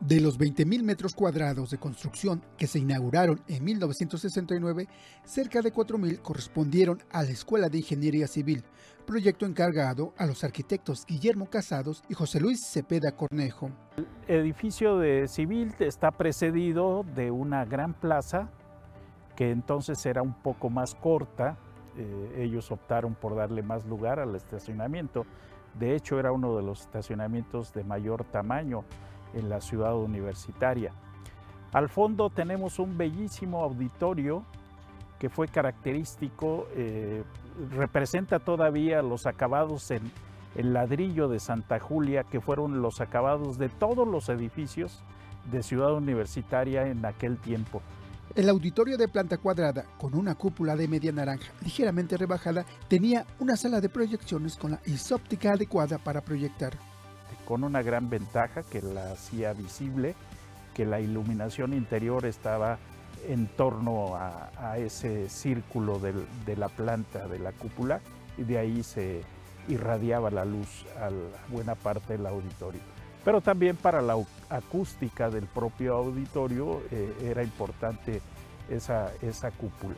De 0.00 0.20
los 0.20 0.38
20.000 0.38 0.84
metros 0.84 1.12
cuadrados 1.12 1.70
de 1.70 1.78
construcción 1.78 2.40
que 2.56 2.68
se 2.68 2.78
inauguraron 2.78 3.40
en 3.48 3.64
1969, 3.64 4.86
cerca 5.24 5.60
de 5.60 5.72
4.000 5.74 6.22
correspondieron 6.22 7.02
a 7.10 7.24
la 7.24 7.30
Escuela 7.30 7.68
de 7.68 7.78
Ingeniería 7.78 8.28
Civil, 8.28 8.62
proyecto 9.06 9.44
encargado 9.44 10.14
a 10.16 10.26
los 10.26 10.44
arquitectos 10.44 11.04
Guillermo 11.04 11.50
Casados 11.50 12.04
y 12.08 12.14
José 12.14 12.38
Luis 12.38 12.64
Cepeda 12.64 13.10
Cornejo. 13.10 13.70
El 14.28 14.40
edificio 14.42 14.98
de 14.98 15.26
civil 15.26 15.74
está 15.80 16.12
precedido 16.12 17.04
de 17.16 17.32
una 17.32 17.64
gran 17.64 17.92
plaza 17.92 18.50
que 19.34 19.50
entonces 19.50 20.06
era 20.06 20.22
un 20.22 20.34
poco 20.34 20.70
más 20.70 20.94
corta. 20.94 21.58
Eh, 21.96 22.44
ellos 22.44 22.70
optaron 22.70 23.16
por 23.16 23.34
darle 23.34 23.62
más 23.62 23.84
lugar 23.84 24.20
al 24.20 24.36
estacionamiento. 24.36 25.26
De 25.76 25.96
hecho, 25.96 26.20
era 26.20 26.30
uno 26.30 26.56
de 26.56 26.62
los 26.62 26.82
estacionamientos 26.82 27.72
de 27.72 27.82
mayor 27.82 28.24
tamaño 28.24 28.84
en 29.34 29.48
la 29.48 29.60
ciudad 29.60 29.96
universitaria. 29.96 30.92
Al 31.72 31.88
fondo 31.88 32.30
tenemos 32.30 32.78
un 32.78 32.96
bellísimo 32.96 33.62
auditorio 33.62 34.42
que 35.18 35.28
fue 35.28 35.48
característico, 35.48 36.68
eh, 36.74 37.22
representa 37.76 38.38
todavía 38.38 39.02
los 39.02 39.26
acabados 39.26 39.90
en 39.90 40.10
el 40.54 40.72
ladrillo 40.72 41.28
de 41.28 41.40
Santa 41.40 41.78
Julia, 41.78 42.24
que 42.24 42.40
fueron 42.40 42.80
los 42.80 43.00
acabados 43.00 43.58
de 43.58 43.68
todos 43.68 44.06
los 44.06 44.28
edificios 44.28 45.02
de 45.50 45.62
Ciudad 45.62 45.92
Universitaria 45.94 46.86
en 46.86 47.04
aquel 47.04 47.36
tiempo. 47.38 47.82
El 48.34 48.48
auditorio 48.48 48.96
de 48.96 49.08
planta 49.08 49.38
cuadrada, 49.38 49.84
con 49.98 50.14
una 50.14 50.34
cúpula 50.34 50.76
de 50.76 50.86
media 50.86 51.12
naranja 51.12 51.50
ligeramente 51.62 52.16
rebajada, 52.16 52.64
tenía 52.86 53.26
una 53.40 53.56
sala 53.56 53.80
de 53.80 53.88
proyecciones 53.88 54.56
con 54.56 54.72
la 54.72 54.80
isóptica 54.84 55.52
adecuada 55.52 55.98
para 55.98 56.20
proyectar. 56.20 56.74
Con 57.44 57.64
una 57.64 57.82
gran 57.82 58.10
ventaja 58.10 58.62
que 58.62 58.82
la 58.82 59.12
hacía 59.12 59.52
visible, 59.52 60.14
que 60.74 60.84
la 60.84 61.00
iluminación 61.00 61.72
interior 61.72 62.26
estaba 62.26 62.78
en 63.26 63.48
torno 63.48 64.14
a, 64.16 64.76
ese 64.78 65.28
círculo 65.28 65.98
de 65.98 66.56
la 66.56 66.68
planta 66.68 67.26
de 67.26 67.38
la 67.38 67.52
cúpula 67.52 68.00
y 68.36 68.44
de 68.44 68.58
ahí 68.58 68.82
se 68.82 69.22
irradiaba 69.68 70.30
la 70.30 70.44
luz 70.44 70.84
a 71.00 71.10
buena 71.50 71.74
parte 71.74 72.14
del 72.14 72.26
auditorio. 72.26 72.80
Pero 73.24 73.40
también 73.40 73.76
para 73.76 74.00
la 74.00 74.16
acústica 74.48 75.28
del 75.28 75.46
propio 75.46 75.96
auditorio 75.96 76.80
eh, 76.90 77.12
era 77.22 77.42
importante 77.42 78.22
esa, 78.70 79.12
esa 79.20 79.50
cúpula. 79.50 79.96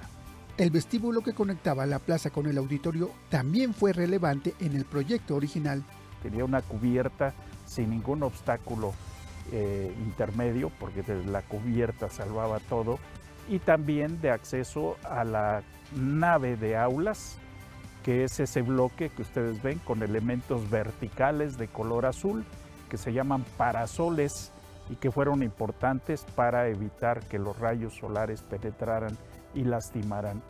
El 0.56 0.70
vestíbulo 0.70 1.22
que 1.22 1.32
conectaba 1.32 1.86
la 1.86 1.98
plaza 1.98 2.30
con 2.30 2.46
el 2.46 2.58
auditorio 2.58 3.10
también 3.28 3.72
fue 3.72 3.92
relevante 3.92 4.54
en 4.60 4.74
el 4.74 4.84
proyecto 4.84 5.36
original. 5.36 5.84
Tenía 6.22 6.44
una 6.44 6.62
cubierta 6.62 7.34
sin 7.66 7.90
ningún 7.90 8.22
obstáculo 8.22 8.92
eh, 9.52 9.94
intermedio, 9.98 10.70
porque 10.78 11.02
desde 11.02 11.24
la 11.26 11.42
cubierta 11.42 12.08
salvaba 12.08 12.58
todo, 12.60 12.98
y 13.48 13.58
también 13.58 14.20
de 14.20 14.30
acceso 14.30 14.96
a 15.02 15.24
la 15.24 15.62
nave 15.94 16.56
de 16.56 16.76
aulas, 16.76 17.38
que 18.04 18.24
es 18.24 18.40
ese 18.40 18.62
bloque 18.62 19.10
que 19.10 19.22
ustedes 19.22 19.62
ven 19.62 19.78
con 19.80 20.02
elementos 20.02 20.70
verticales 20.70 21.58
de 21.58 21.68
color 21.68 22.06
azul 22.06 22.44
que 22.88 22.96
se 22.96 23.12
llaman 23.12 23.44
parasoles 23.56 24.52
y 24.90 24.96
que 24.96 25.10
fueron 25.10 25.42
importantes 25.42 26.26
para 26.34 26.68
evitar 26.68 27.20
que 27.20 27.38
los 27.38 27.58
rayos 27.58 27.94
solares 27.94 28.42
penetraran 28.42 29.16
y 29.54 29.64
lastimaran 29.64 30.42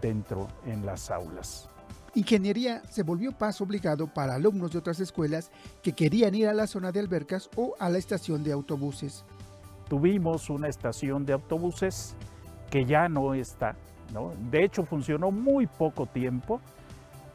dentro 0.00 0.48
en 0.66 0.84
las 0.84 1.10
aulas. 1.10 1.68
Ingeniería 2.16 2.80
se 2.88 3.02
volvió 3.02 3.30
paso 3.30 3.64
obligado 3.64 4.06
para 4.06 4.36
alumnos 4.36 4.72
de 4.72 4.78
otras 4.78 5.00
escuelas 5.00 5.50
que 5.82 5.92
querían 5.92 6.34
ir 6.34 6.48
a 6.48 6.54
la 6.54 6.66
zona 6.66 6.90
de 6.90 6.98
albercas 6.98 7.50
o 7.56 7.74
a 7.78 7.90
la 7.90 7.98
estación 7.98 8.42
de 8.42 8.52
autobuses. 8.52 9.26
Tuvimos 9.86 10.48
una 10.48 10.68
estación 10.68 11.26
de 11.26 11.34
autobuses 11.34 12.14
que 12.70 12.86
ya 12.86 13.10
no 13.10 13.34
está, 13.34 13.76
¿no? 14.14 14.32
de 14.50 14.64
hecho 14.64 14.86
funcionó 14.86 15.30
muy 15.30 15.66
poco 15.66 16.06
tiempo 16.06 16.62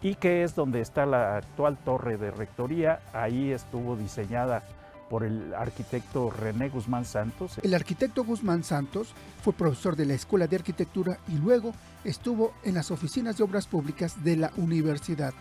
y 0.02 0.16
que 0.16 0.42
es 0.42 0.56
donde 0.56 0.82
está 0.82 1.06
la 1.06 1.38
actual 1.38 1.78
torre 1.78 2.18
de 2.18 2.32
rectoría. 2.32 3.02
Ahí 3.14 3.52
estuvo 3.52 3.96
diseñada 3.96 4.64
por 5.12 5.26
el 5.26 5.54
arquitecto 5.54 6.30
René 6.32 6.70
Guzmán 6.70 7.04
Santos. 7.04 7.60
El 7.62 7.74
arquitecto 7.74 8.24
Guzmán 8.24 8.64
Santos 8.64 9.14
fue 9.44 9.52
profesor 9.52 9.98
de 9.98 10.06
la 10.06 10.14
Escuela 10.14 10.48
de 10.48 10.56
Arquitectura 10.56 11.20
y 11.28 11.34
luego 11.34 11.74
estuvo 12.06 12.54
en 12.64 12.76
las 12.76 12.92
oficinas 12.92 13.38
de 13.38 13.44
obras 13.44 13.68
públicas 13.68 14.24
de 14.24 14.38
la 14.38 14.54
universidad. 14.56 15.34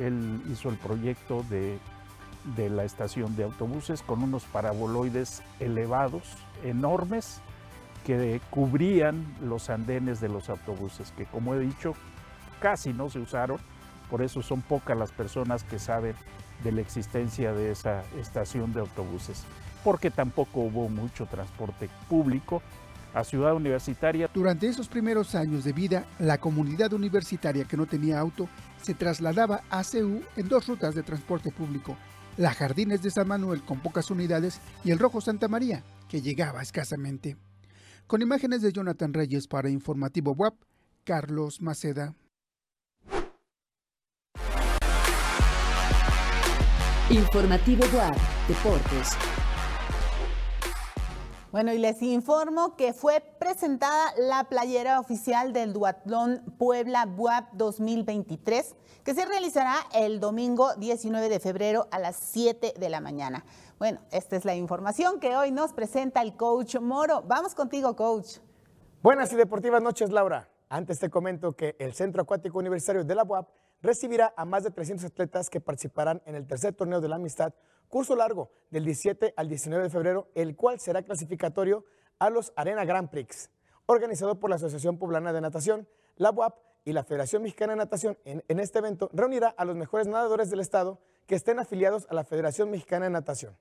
Él 0.00 0.42
hizo 0.50 0.68
el 0.68 0.78
proyecto 0.78 1.44
de, 1.48 1.78
de 2.56 2.68
la 2.70 2.82
estación 2.82 3.36
de 3.36 3.44
autobuses 3.44 4.02
con 4.02 4.20
unos 4.20 4.42
paraboloides 4.46 5.44
elevados, 5.60 6.24
enormes, 6.64 7.40
que 8.04 8.40
cubrían 8.50 9.24
los 9.40 9.70
andenes 9.70 10.20
de 10.20 10.28
los 10.28 10.48
autobuses, 10.48 11.12
que 11.12 11.24
como 11.26 11.54
he 11.54 11.60
dicho, 11.60 11.94
casi 12.60 12.92
no 12.92 13.08
se 13.10 13.20
usaron 13.20 13.60
por 14.10 14.22
eso 14.22 14.42
son 14.42 14.62
pocas 14.62 14.96
las 14.96 15.12
personas 15.12 15.64
que 15.64 15.78
saben 15.78 16.14
de 16.62 16.72
la 16.72 16.80
existencia 16.80 17.52
de 17.52 17.70
esa 17.70 18.02
estación 18.18 18.72
de 18.72 18.80
autobuses, 18.80 19.42
porque 19.82 20.10
tampoco 20.10 20.60
hubo 20.60 20.88
mucho 20.88 21.26
transporte 21.26 21.88
público 22.08 22.62
a 23.14 23.24
Ciudad 23.24 23.54
Universitaria. 23.54 24.28
Durante 24.32 24.66
esos 24.66 24.88
primeros 24.88 25.34
años 25.34 25.64
de 25.64 25.72
vida, 25.72 26.04
la 26.18 26.38
comunidad 26.38 26.92
universitaria 26.92 27.64
que 27.64 27.76
no 27.76 27.86
tenía 27.86 28.18
auto 28.18 28.48
se 28.82 28.94
trasladaba 28.94 29.62
a 29.70 29.84
CEU 29.84 30.22
en 30.36 30.48
dos 30.48 30.66
rutas 30.66 30.94
de 30.94 31.02
transporte 31.02 31.50
público, 31.50 31.96
la 32.36 32.52
Jardines 32.52 33.02
de 33.02 33.10
San 33.10 33.28
Manuel 33.28 33.62
con 33.62 33.80
pocas 33.80 34.10
unidades 34.10 34.60
y 34.82 34.90
el 34.90 34.98
Rojo 34.98 35.20
Santa 35.20 35.48
María, 35.48 35.84
que 36.08 36.20
llegaba 36.20 36.60
escasamente. 36.60 37.36
Con 38.06 38.20
imágenes 38.20 38.60
de 38.60 38.72
Jonathan 38.72 39.14
Reyes 39.14 39.46
para 39.46 39.70
Informativo 39.70 40.32
WAP, 40.32 40.54
Carlos 41.04 41.62
Maceda. 41.62 42.14
Informativo 47.10 47.84
WAP 47.94 48.16
Deportes. 48.48 49.10
Bueno, 51.52 51.74
y 51.74 51.78
les 51.78 52.00
informo 52.00 52.76
que 52.76 52.94
fue 52.94 53.22
presentada 53.38 54.14
la 54.16 54.44
playera 54.44 54.98
oficial 54.98 55.52
del 55.52 55.74
Duatlón 55.74 56.42
Puebla 56.56 57.06
WAP 57.14 57.52
2023, 57.52 58.74
que 59.04 59.14
se 59.14 59.26
realizará 59.26 59.76
el 59.92 60.18
domingo 60.18 60.74
19 60.76 61.28
de 61.28 61.40
febrero 61.40 61.88
a 61.90 61.98
las 61.98 62.16
7 62.16 62.72
de 62.80 62.88
la 62.88 63.02
mañana. 63.02 63.44
Bueno, 63.78 64.00
esta 64.10 64.36
es 64.36 64.46
la 64.46 64.54
información 64.54 65.20
que 65.20 65.36
hoy 65.36 65.50
nos 65.50 65.74
presenta 65.74 66.22
el 66.22 66.34
coach 66.38 66.76
Moro. 66.76 67.22
Vamos 67.26 67.54
contigo, 67.54 67.94
coach. 67.94 68.38
Buenas 69.02 69.30
y 69.34 69.36
deportivas 69.36 69.82
noches, 69.82 70.10
Laura. 70.10 70.48
Antes 70.70 71.00
te 71.00 71.10
comento 71.10 71.52
que 71.52 71.76
el 71.78 71.92
Centro 71.92 72.22
Acuático 72.22 72.58
Universitario 72.58 73.04
de 73.04 73.14
la 73.14 73.24
UAP 73.24 73.46
recibirá 73.84 74.32
a 74.36 74.46
más 74.46 74.64
de 74.64 74.70
300 74.70 75.04
atletas 75.04 75.50
que 75.50 75.60
participarán 75.60 76.22
en 76.24 76.34
el 76.34 76.46
tercer 76.46 76.74
torneo 76.74 77.02
de 77.02 77.08
la 77.08 77.16
amistad, 77.16 77.52
curso 77.88 78.16
largo 78.16 78.50
del 78.70 78.86
17 78.86 79.34
al 79.36 79.46
19 79.46 79.84
de 79.84 79.90
febrero, 79.90 80.28
el 80.34 80.56
cual 80.56 80.80
será 80.80 81.02
clasificatorio 81.02 81.84
a 82.18 82.30
los 82.30 82.54
Arena 82.56 82.86
Grand 82.86 83.10
Prix, 83.10 83.50
organizado 83.84 84.40
por 84.40 84.48
la 84.48 84.56
Asociación 84.56 84.96
Poblana 84.96 85.34
de 85.34 85.42
Natación, 85.42 85.86
la 86.16 86.30
UAP 86.30 86.56
y 86.86 86.94
la 86.94 87.04
Federación 87.04 87.42
Mexicana 87.42 87.74
de 87.74 87.76
Natación. 87.76 88.16
En, 88.24 88.42
en 88.48 88.58
este 88.58 88.78
evento 88.78 89.10
reunirá 89.12 89.48
a 89.48 89.66
los 89.66 89.76
mejores 89.76 90.06
nadadores 90.06 90.48
del 90.48 90.60
estado 90.60 90.98
que 91.26 91.34
estén 91.34 91.58
afiliados 91.58 92.06
a 92.08 92.14
la 92.14 92.24
Federación 92.24 92.70
Mexicana 92.70 93.04
de 93.04 93.10
Natación. 93.10 93.54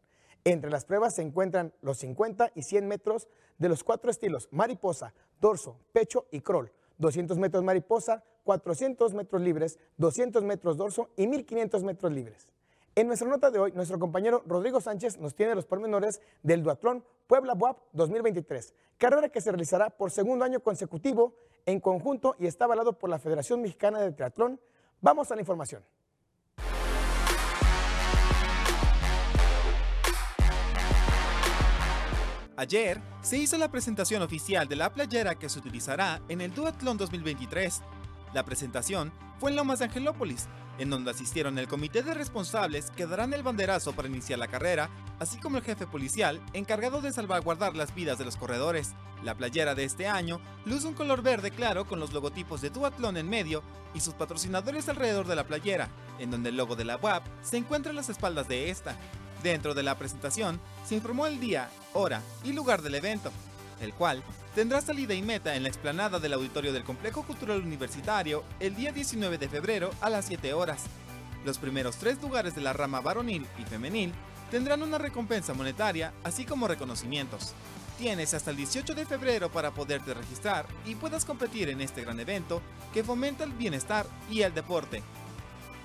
Entre 0.46 0.70
las 0.70 0.86
pruebas 0.86 1.16
se 1.16 1.22
encuentran 1.22 1.74
los 1.82 1.98
50 1.98 2.54
y 2.56 2.64
100 2.64 2.88
metros 2.88 3.28
de 3.58 3.68
los 3.68 3.84
cuatro 3.84 4.10
estilos, 4.10 4.48
mariposa, 4.52 5.14
dorso, 5.42 5.80
pecho 5.92 6.28
y 6.32 6.40
crawl, 6.40 6.72
200 6.98 7.38
metros 7.38 7.64
mariposa, 7.64 8.24
400 8.44 9.14
metros 9.14 9.42
libres, 9.42 9.80
200 9.98 10.44
metros 10.44 10.78
dorso 10.78 11.10
y 11.16 11.28
1500 11.28 11.84
metros 11.84 12.12
libres. 12.12 12.48
En 12.96 13.08
nuestra 13.08 13.28
nota 13.28 13.50
de 13.50 13.60
hoy, 13.60 13.72
nuestro 13.72 13.98
compañero 13.98 14.44
Rodrigo 14.46 14.80
Sánchez 14.80 15.18
nos 15.18 15.34
tiene 15.34 15.56
los 15.56 15.66
pormenores 15.66 16.22
del 16.44 16.62
Duatlón 16.62 17.04
Puebla 17.26 17.56
BUAP 17.56 17.80
2023, 17.94 18.76
carrera 18.98 19.30
que 19.30 19.42
se 19.42 19.50
realizará 19.50 19.90
por 19.90 20.12
segundo 20.12 20.46
año 20.46 20.60
consecutivo 20.60 21.34
en 21.66 21.80
conjunto 21.80 22.36
y 22.38 22.46
está 22.46 22.66
avalado 22.66 22.94
por 22.94 23.10
la 23.10 23.18
Federación 23.18 23.62
Mexicana 23.62 24.00
de 24.00 24.12
Triatlón. 24.12 24.60
Vamos 25.02 25.32
a 25.32 25.36
la 25.36 25.42
información. 25.42 25.84
Ayer 32.56 33.02
se 33.24 33.38
hizo 33.38 33.58
la 33.58 33.72
presentación 33.72 34.22
oficial 34.22 34.68
de 34.68 34.76
la 34.76 34.94
playera 34.94 35.34
que 35.34 35.50
se 35.50 35.58
utilizará 35.58 36.22
en 36.30 36.40
el 36.40 36.54
Duatlón 36.54 36.98
2023. 36.98 37.82
La 38.32 38.46
presentación 38.46 39.12
fue 39.40 39.50
en 39.50 39.56
Lomas 39.56 39.80
de 39.80 39.86
Angelópolis, 39.86 40.48
en 40.78 40.92
donde 40.92 41.10
asistieron 41.10 41.58
el 41.58 41.68
comité 41.68 42.04
de 42.04 42.14
responsables 42.14 42.92
que 42.92 43.08
darán 43.08 43.34
el 43.34 43.42
banderazo 43.42 43.94
para 43.94 44.08
iniciar 44.08 44.38
la 44.38 44.48
carrera, 44.48 44.92
así 45.18 45.40
como 45.40 45.58
el 45.58 45.64
jefe 45.64 45.88
policial 45.88 46.40
encargado 46.54 47.02
de 47.02 47.12
salvaguardar 47.12 47.76
las 47.76 47.96
vidas 47.96 48.20
de 48.20 48.26
los 48.26 48.38
corredores. 48.38 48.94
La 49.24 49.36
playera 49.36 49.74
de 49.74 49.86
este 49.86 50.08
año 50.08 50.40
luce 50.66 50.86
un 50.86 50.94
color 50.94 51.24
verde 51.24 51.50
claro 51.50 51.88
con 51.88 52.00
los 52.00 52.14
logotipos 52.14 52.62
de 52.62 52.70
Duatlón 52.70 53.18
en 53.18 53.30
medio 53.30 53.64
y 53.96 54.00
sus 54.00 54.14
patrocinadores 54.14 54.88
alrededor 54.90 55.26
de 55.26 55.36
la 55.36 55.48
playera, 55.48 55.90
en 56.20 56.30
donde 56.30 56.50
el 56.50 56.58
logo 56.58 56.76
de 56.76 56.86
la 56.86 56.98
UAP 56.98 57.26
se 57.42 57.58
encuentra 57.58 57.90
en 57.90 57.96
las 57.96 58.10
espaldas 58.10 58.48
de 58.48 58.70
esta. 58.70 58.96
Dentro 59.44 59.74
de 59.74 59.84
la 59.84 59.98
presentación 59.98 60.60
se 60.86 60.96
informó 60.96 61.28
el 61.28 61.38
día, 61.38 61.70
hora 61.92 62.22
y 62.46 62.54
lugar 62.54 62.82
del 62.82 62.96
evento, 62.96 63.30
el 63.82 63.94
cual 63.94 64.24
tendrá 64.56 64.80
salida 64.80 65.14
y 65.14 65.22
meta 65.22 65.56
en 65.56 65.64
la 65.64 65.70
explanada 65.70 66.18
del 66.18 66.32
auditorio 66.32 66.72
del 66.72 66.86
Complejo 66.86 67.24
Cultural 67.24 67.60
Universitario 67.62 68.46
el 68.62 68.74
día 68.74 68.94
19 68.94 69.38
de 69.38 69.50
febrero 69.50 69.92
a 70.00 70.10
las 70.10 70.26
7 70.28 70.54
horas. 70.54 70.86
Los 71.44 71.58
primeros 71.58 71.98
tres 71.98 72.22
lugares 72.22 72.56
de 72.56 72.62
la 72.62 72.72
rama 72.72 73.02
varonil 73.02 73.46
y 73.60 73.66
femenil 73.66 74.14
tendrán 74.50 74.82
una 74.82 74.98
recompensa 74.98 75.54
monetaria, 75.54 76.14
así 76.24 76.46
como 76.46 76.70
reconocimientos. 76.70 77.54
Tienes 77.98 78.34
hasta 78.34 78.52
el 78.52 78.58
18 78.58 78.96
de 78.96 79.06
febrero 79.06 79.52
para 79.52 79.72
poderte 79.72 80.14
registrar 80.14 80.66
y 80.86 80.96
puedas 80.96 81.26
competir 81.26 81.68
en 81.68 81.82
este 81.82 82.02
gran 82.02 82.18
evento 82.18 82.62
que 82.94 83.04
fomenta 83.04 83.44
el 83.44 83.52
bienestar 83.52 84.06
y 84.32 84.42
el 84.42 84.54
deporte. 84.54 85.04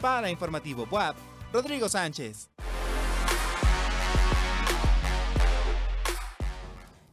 Para 0.01 0.31
Informativo 0.31 0.87
WAP, 0.88 1.16
Rodrigo 1.53 1.88
Sánchez. 1.88 2.51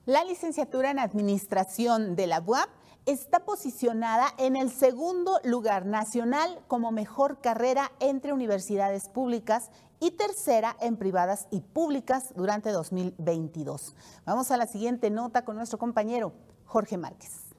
La 0.05 0.23
licenciatura 0.23 0.91
en 0.91 0.99
Administración 0.99 2.15
de 2.15 2.27
la 2.27 2.39
UAP 2.39 2.69
está 3.07 3.43
posicionada 3.43 4.27
en 4.37 4.55
el 4.55 4.69
segundo 4.69 5.39
lugar 5.43 5.87
nacional 5.87 6.59
como 6.67 6.91
mejor 6.91 7.41
carrera 7.41 7.91
entre 7.99 8.31
universidades 8.31 9.09
públicas 9.09 9.71
y 9.99 10.11
tercera 10.11 10.77
en 10.79 10.97
privadas 10.97 11.47
y 11.49 11.61
públicas 11.61 12.33
durante 12.35 12.69
2022. 12.69 13.95
Vamos 14.25 14.51
a 14.51 14.57
la 14.57 14.67
siguiente 14.67 15.09
nota 15.09 15.43
con 15.43 15.55
nuestro 15.55 15.79
compañero 15.79 16.33
Jorge 16.65 16.97
Márquez. 16.97 17.55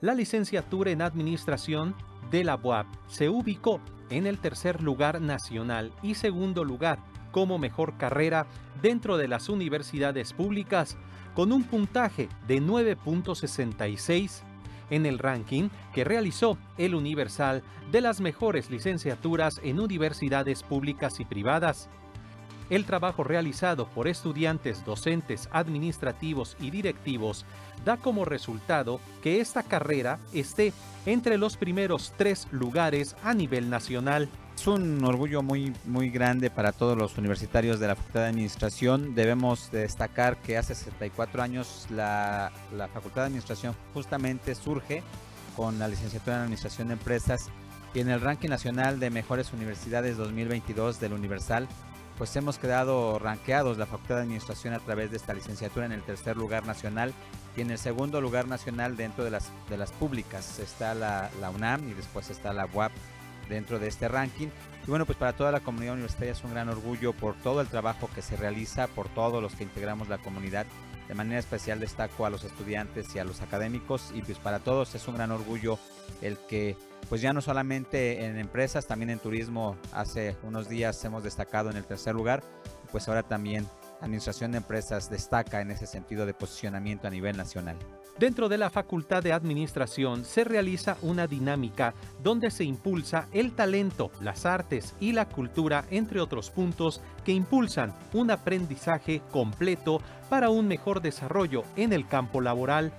La 0.00 0.14
licenciatura 0.14 0.92
en 0.92 1.02
Administración 1.02 1.96
de 2.30 2.44
la 2.44 2.54
UAP 2.54 2.86
se 3.08 3.28
ubicó 3.28 3.80
en 4.10 4.28
el 4.28 4.40
tercer 4.40 4.80
lugar 4.80 5.20
nacional 5.20 5.92
y 6.02 6.14
segundo 6.14 6.62
lugar 6.62 7.00
como 7.36 7.58
mejor 7.58 7.98
carrera 7.98 8.46
dentro 8.80 9.18
de 9.18 9.28
las 9.28 9.50
universidades 9.50 10.32
públicas 10.32 10.96
con 11.34 11.52
un 11.52 11.64
puntaje 11.64 12.30
de 12.48 12.62
9.66 12.62 14.40
en 14.88 15.04
el 15.04 15.18
ranking 15.18 15.68
que 15.92 16.02
realizó 16.02 16.56
el 16.78 16.94
Universal 16.94 17.62
de 17.92 18.00
las 18.00 18.22
mejores 18.22 18.70
licenciaturas 18.70 19.60
en 19.62 19.80
universidades 19.80 20.62
públicas 20.62 21.20
y 21.20 21.26
privadas. 21.26 21.90
El 22.68 22.84
trabajo 22.84 23.22
realizado 23.22 23.86
por 23.86 24.08
estudiantes, 24.08 24.84
docentes, 24.84 25.48
administrativos 25.52 26.56
y 26.58 26.70
directivos 26.70 27.44
da 27.84 27.96
como 27.96 28.24
resultado 28.24 29.00
que 29.22 29.40
esta 29.40 29.62
carrera 29.62 30.18
esté 30.32 30.72
entre 31.06 31.38
los 31.38 31.56
primeros 31.56 32.12
tres 32.16 32.48
lugares 32.50 33.14
a 33.22 33.34
nivel 33.34 33.70
nacional. 33.70 34.28
Es 34.56 34.66
un 34.66 35.04
orgullo 35.04 35.42
muy, 35.42 35.72
muy 35.84 36.10
grande 36.10 36.50
para 36.50 36.72
todos 36.72 36.98
los 36.98 37.16
universitarios 37.18 37.78
de 37.78 37.86
la 37.86 37.94
Facultad 37.94 38.22
de 38.22 38.28
Administración. 38.30 39.14
Debemos 39.14 39.70
destacar 39.70 40.38
que 40.38 40.56
hace 40.56 40.74
64 40.74 41.42
años 41.42 41.86
la, 41.90 42.50
Facultad 42.92 43.22
de 43.22 43.26
Administración 43.26 43.76
justamente 43.94 44.56
surge 44.56 45.04
con 45.54 45.78
la 45.78 45.86
licenciatura 45.86 46.36
en 46.36 46.42
Administración 46.42 46.88
de 46.88 46.94
Empresas 46.94 47.48
y 47.94 48.00
en 48.00 48.08
el 48.08 48.20
ranking 48.20 48.48
nacional 48.48 48.98
de 48.98 49.10
mejores 49.10 49.52
universidades 49.52 50.16
2022 50.16 50.98
del 50.98 51.12
Universal 51.12 51.68
pues 52.16 52.34
hemos 52.36 52.58
quedado 52.58 53.18
ranqueados 53.18 53.78
la 53.78 53.86
Facultad 53.86 54.16
de 54.16 54.22
Administración 54.22 54.74
a 54.74 54.78
través 54.78 55.10
de 55.10 55.16
esta 55.16 55.34
licenciatura 55.34 55.86
en 55.86 55.92
el 55.92 56.02
tercer 56.02 56.36
lugar 56.36 56.66
nacional 56.66 57.12
y 57.56 57.60
en 57.60 57.70
el 57.70 57.78
segundo 57.78 58.20
lugar 58.20 58.48
nacional 58.48 58.96
dentro 58.96 59.24
de 59.24 59.30
las, 59.30 59.50
de 59.68 59.76
las 59.76 59.92
públicas. 59.92 60.58
Está 60.58 60.94
la, 60.94 61.30
la 61.40 61.50
UNAM 61.50 61.88
y 61.88 61.94
después 61.94 62.30
está 62.30 62.52
la 62.52 62.66
UAP 62.66 62.92
dentro 63.48 63.78
de 63.78 63.88
este 63.88 64.08
ranking. 64.08 64.48
Y 64.86 64.90
bueno, 64.90 65.04
pues 65.04 65.18
para 65.18 65.34
toda 65.34 65.52
la 65.52 65.60
comunidad 65.60 65.94
universitaria 65.94 66.32
es 66.32 66.44
un 66.44 66.52
gran 66.52 66.68
orgullo 66.68 67.12
por 67.12 67.34
todo 67.34 67.60
el 67.60 67.68
trabajo 67.68 68.08
que 68.14 68.22
se 68.22 68.36
realiza, 68.36 68.86
por 68.86 69.08
todos 69.08 69.42
los 69.42 69.54
que 69.54 69.64
integramos 69.64 70.08
la 70.08 70.18
comunidad. 70.18 70.66
De 71.08 71.14
manera 71.14 71.38
especial 71.38 71.78
destaco 71.78 72.26
a 72.26 72.30
los 72.30 72.44
estudiantes 72.44 73.14
y 73.14 73.18
a 73.18 73.24
los 73.24 73.40
académicos 73.40 74.10
y 74.14 74.22
pues 74.22 74.38
para 74.38 74.58
todos 74.58 74.94
es 74.94 75.06
un 75.06 75.14
gran 75.14 75.30
orgullo 75.30 75.78
el 76.20 76.36
que 76.48 76.76
pues 77.08 77.20
ya 77.20 77.32
no 77.32 77.40
solamente 77.40 78.24
en 78.24 78.38
empresas, 78.38 78.86
también 78.86 79.10
en 79.10 79.18
turismo. 79.18 79.76
Hace 79.92 80.36
unos 80.42 80.68
días 80.68 81.04
hemos 81.04 81.22
destacado 81.22 81.70
en 81.70 81.76
el 81.76 81.84
tercer 81.84 82.14
lugar, 82.14 82.42
pues 82.90 83.08
ahora 83.08 83.22
también 83.22 83.66
Administración 84.00 84.52
de 84.52 84.58
Empresas 84.58 85.10
destaca 85.10 85.60
en 85.60 85.70
ese 85.70 85.86
sentido 85.86 86.26
de 86.26 86.34
posicionamiento 86.34 87.06
a 87.06 87.10
nivel 87.10 87.36
nacional. 87.36 87.76
Dentro 88.18 88.48
de 88.48 88.56
la 88.56 88.70
Facultad 88.70 89.22
de 89.22 89.34
Administración 89.34 90.24
se 90.24 90.42
realiza 90.44 90.96
una 91.02 91.26
dinámica 91.26 91.92
donde 92.22 92.50
se 92.50 92.64
impulsa 92.64 93.28
el 93.32 93.52
talento, 93.52 94.10
las 94.22 94.46
artes 94.46 94.94
y 95.00 95.12
la 95.12 95.28
cultura, 95.28 95.84
entre 95.90 96.20
otros 96.20 96.50
puntos 96.50 97.02
que 97.24 97.32
impulsan 97.32 97.94
un 98.14 98.30
aprendizaje 98.30 99.20
completo 99.30 100.00
para 100.30 100.48
un 100.48 100.66
mejor 100.66 101.02
desarrollo 101.02 101.62
en 101.76 101.92
el 101.92 102.08
campo 102.08 102.40
laboral. 102.40 102.92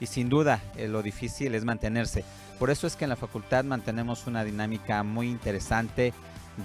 Y 0.00 0.06
sin 0.06 0.28
duda, 0.28 0.60
eh, 0.76 0.86
lo 0.86 1.02
difícil 1.02 1.54
es 1.54 1.64
mantenerse. 1.64 2.24
Por 2.58 2.70
eso 2.70 2.86
es 2.86 2.94
que 2.94 3.04
en 3.04 3.10
la 3.10 3.16
facultad 3.16 3.64
mantenemos 3.64 4.26
una 4.26 4.44
dinámica 4.44 5.02
muy 5.02 5.28
interesante 5.28 6.12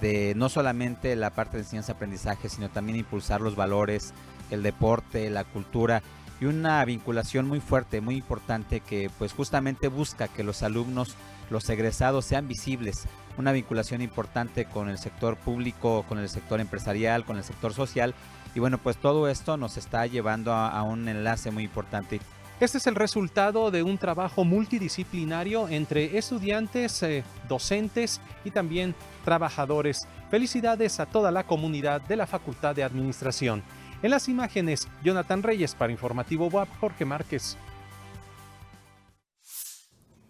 de 0.02 0.34
no 0.36 0.50
solamente 0.50 1.16
la 1.16 1.30
parte 1.30 1.58
de 1.58 1.64
enseñanza-aprendizaje, 1.64 2.50
sino 2.50 2.70
también 2.70 2.98
impulsar 2.98 3.42
los 3.42 3.56
valores, 3.56 4.14
el 4.50 4.64
deporte, 4.64 5.30
la 5.30 5.44
cultura 5.44 6.02
y 6.42 6.46
una 6.46 6.84
vinculación 6.84 7.48
muy 7.48 7.60
fuerte, 7.60 8.02
muy 8.02 8.16
importante 8.16 8.80
que 8.80 9.10
pues 9.18 9.34
justamente 9.34 9.88
busca 9.88 10.28
que 10.28 10.44
los 10.44 10.64
alumnos, 10.64 11.16
los 11.50 11.70
egresados 11.70 12.26
sean 12.26 12.48
visibles, 12.48 13.06
una 13.38 13.52
vinculación 13.52 14.02
importante 14.02 14.66
con 14.66 14.90
el 14.90 14.98
sector 14.98 15.38
público, 15.38 16.06
con 16.10 16.18
el 16.18 16.30
sector 16.30 16.60
empresarial, 16.60 17.26
con 17.26 17.38
el 17.38 17.44
sector 17.44 17.74
social. 17.74 18.14
Y 18.56 18.60
bueno 18.60 18.78
pues 18.78 18.98
todo 18.98 19.28
esto 19.30 19.58
nos 19.58 19.78
está 19.78 20.06
llevando 20.06 20.54
a, 20.54 20.70
a 20.70 20.84
un 20.84 21.08
enlace 21.08 21.52
muy 21.52 21.64
importante 21.64 22.20
este 22.64 22.78
es 22.78 22.88
el 22.88 22.96
resultado 22.96 23.72
de 23.72 23.84
un 23.84 23.98
trabajo 23.98 24.46
multidisciplinario 24.46 25.68
entre 25.68 26.18
estudiantes, 26.18 27.04
eh, 27.04 27.24
docentes 27.50 28.22
y 28.46 28.52
también 28.52 28.96
trabajadores. 29.26 30.08
Felicidades 30.30 31.00
a 31.02 31.06
toda 31.06 31.30
la 31.32 31.46
comunidad 31.46 32.02
de 32.02 32.16
la 32.16 32.26
Facultad 32.26 32.74
de 32.74 32.84
Administración. 32.84 33.64
En 34.02 34.12
las 34.12 34.30
imágenes, 34.30 34.88
Jonathan 35.04 35.44
Reyes 35.44 35.76
para 35.76 35.92
Informativo 35.92 36.48
WAP, 36.48 36.70
Jorge 36.80 37.04
Márquez. 37.04 37.58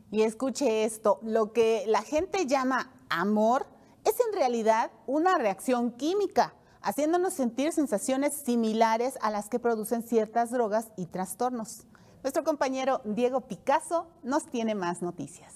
Y 0.10 0.24
escuche 0.24 0.86
esto, 0.86 1.20
lo 1.22 1.54
que 1.54 1.84
la 1.88 2.02
gente 2.02 2.48
llama 2.48 2.92
amor 3.10 3.68
es 4.06 4.16
en 4.20 4.36
realidad 4.36 4.92
una 5.06 5.38
reacción 5.38 5.92
química, 5.92 6.56
haciéndonos 6.82 7.34
sentir 7.34 7.72
sensaciones 7.72 8.34
similares 8.34 9.20
a 9.22 9.30
las 9.30 9.50
que 9.50 9.60
producen 9.60 10.02
ciertas 10.02 10.52
drogas 10.52 10.92
y 10.98 11.06
trastornos. 11.06 11.86
Nuestro 12.24 12.46
compañero 12.46 13.02
Diego 13.04 13.42
Picasso 13.42 14.08
nos 14.24 14.50
tiene 14.50 14.76
más 14.76 15.02
noticias. 15.02 15.56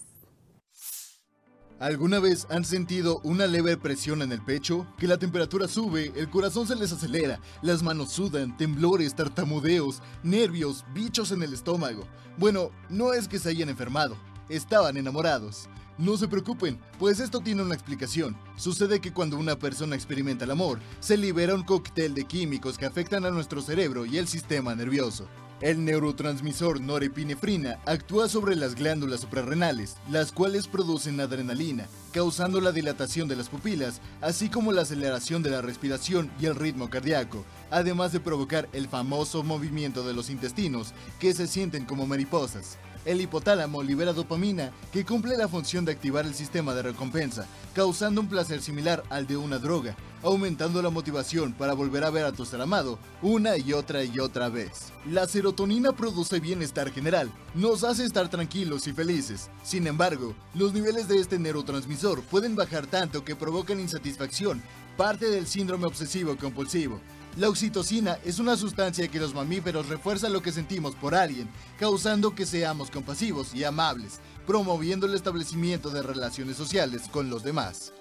¿Alguna 1.80 2.20
vez 2.20 2.46
han 2.50 2.66
sentido 2.66 3.22
una 3.24 3.48
leve 3.48 3.78
presión 3.78 4.22
en 4.22 4.34
el 4.34 4.44
pecho? 4.44 4.86
Que 4.98 5.08
la 5.08 5.18
temperatura 5.18 5.70
sube, 5.70 6.12
el 6.18 6.30
corazón 6.30 6.68
se 6.68 6.76
les 6.76 6.92
acelera, 6.92 7.40
las 7.62 7.84
manos 7.84 8.12
sudan, 8.12 8.58
temblores, 8.58 9.16
tartamudeos, 9.16 10.02
nervios, 10.24 10.84
bichos 10.94 11.32
en 11.32 11.42
el 11.42 11.54
estómago. 11.54 12.04
Bueno, 12.38 12.72
no 12.90 13.14
es 13.14 13.30
que 13.30 13.40
se 13.40 13.50
hayan 13.50 13.70
enfermado, 13.70 14.18
estaban 14.50 14.98
enamorados. 14.98 15.70
No 15.98 16.18
se 16.18 16.28
preocupen, 16.28 16.80
pues 17.00 17.22
esto 17.22 17.40
tiene 17.40 17.62
una 17.62 17.76
explicación. 17.76 18.36
Sucede 18.58 19.00
que 19.00 19.14
cuando 19.14 19.38
una 19.38 19.58
persona 19.58 19.96
experimenta 19.96 20.44
el 20.44 20.52
amor, 20.52 20.80
se 21.00 21.16
libera 21.16 21.56
un 21.56 21.64
cóctel 21.64 22.14
de 22.14 22.26
químicos 22.26 22.78
que 22.78 22.86
afectan 22.86 23.24
a 23.24 23.32
nuestro 23.32 23.62
cerebro 23.62 24.06
y 24.06 24.18
el 24.18 24.28
sistema 24.28 24.76
nervioso. 24.76 25.30
El 25.60 25.84
neurotransmisor 25.84 26.82
norepinefrina 26.82 27.80
actúa 27.88 28.30
sobre 28.30 28.56
las 28.56 28.76
glándulas 28.76 29.22
suprarrenales, 29.22 29.96
las 30.08 30.32
cuales 30.32 30.68
producen 30.68 31.20
adrenalina, 31.20 31.88
causando 32.12 32.62
la 32.62 32.72
dilatación 32.72 33.28
de 33.28 33.36
las 33.36 33.50
pupilas, 33.50 34.00
así 34.22 34.50
como 34.50 34.72
la 34.72 34.84
aceleración 34.84 35.42
de 35.42 35.50
la 35.50 35.64
respiración 35.64 36.30
y 36.40 36.46
el 36.46 36.56
ritmo 36.56 36.92
cardíaco, 36.92 37.44
además 37.72 38.12
de 38.12 38.20
provocar 38.20 38.70
el 38.72 38.88
famoso 38.88 39.42
movimiento 39.42 40.06
de 40.08 40.14
los 40.14 40.30
intestinos, 40.30 40.94
que 41.20 41.34
se 41.34 41.48
sienten 41.48 41.86
como 41.86 42.06
mariposas. 42.06 42.78
El 43.08 43.22
hipotálamo 43.22 43.82
libera 43.84 44.12
dopamina, 44.12 44.74
que 44.92 45.06
cumple 45.06 45.38
la 45.38 45.48
función 45.48 45.86
de 45.86 45.94
activar 45.94 46.26
el 46.26 46.34
sistema 46.34 46.76
de 46.76 46.82
recompensa, 46.82 47.48
causando 47.74 48.20
un 48.20 48.28
placer 48.28 48.62
similar 48.62 49.02
al 49.10 49.26
de 49.28 49.38
una 49.38 49.60
droga, 49.60 49.96
aumentando 50.24 50.82
la 50.82 50.90
motivación 50.90 51.54
para 51.54 51.72
volver 51.72 52.04
a 52.04 52.10
ver 52.10 52.26
a 52.26 52.34
tu 52.34 52.46
ser 52.46 52.60
amado 52.60 53.00
una 53.22 53.56
y 53.56 53.72
otra 53.72 54.04
y 54.04 54.20
otra 54.20 54.50
vez. 54.50 54.92
La 55.10 55.26
serotonina 55.26 55.94
produce 55.94 56.42
bienestar 56.42 56.92
general, 56.92 57.32
nos 57.56 57.86
hace 57.86 58.04
estar 58.04 58.28
tranquilos 58.30 58.88
y 58.88 58.92
felices. 58.92 59.50
Sin 59.64 59.88
embargo, 59.88 60.36
los 60.54 60.74
niveles 60.74 61.08
de 61.08 61.22
este 61.22 61.40
neurotransmisor 61.40 62.24
pueden 62.24 62.58
bajar 62.58 62.88
tanto 62.88 63.24
que 63.24 63.38
provocan 63.38 63.80
insatisfacción, 63.80 64.62
parte 64.98 65.30
del 65.30 65.48
síndrome 65.48 65.86
obsesivo 65.88 66.36
compulsivo. 66.36 67.00
La 67.38 67.50
oxitocina 67.50 68.18
es 68.26 68.40
una 68.40 68.58
sustancia 68.58 69.08
que 69.10 69.20
los 69.20 69.36
mamíferos 69.36 69.88
refuerza 69.90 70.28
lo 70.28 70.42
que 70.42 70.52
sentimos 70.52 70.96
por 70.96 71.14
alguien, 71.14 71.48
causando 71.78 72.34
que 72.34 72.48
seamos 72.48 72.90
compasivos 72.90 73.54
y 73.54 73.64
amables, 73.64 74.20
promoviendo 74.48 75.06
el 75.06 75.14
establecimiento 75.14 75.92
de 75.92 76.02
relaciones 76.02 76.58
sociales 76.58 77.04
con 77.12 77.30
los 77.30 77.44
demás. 77.44 77.94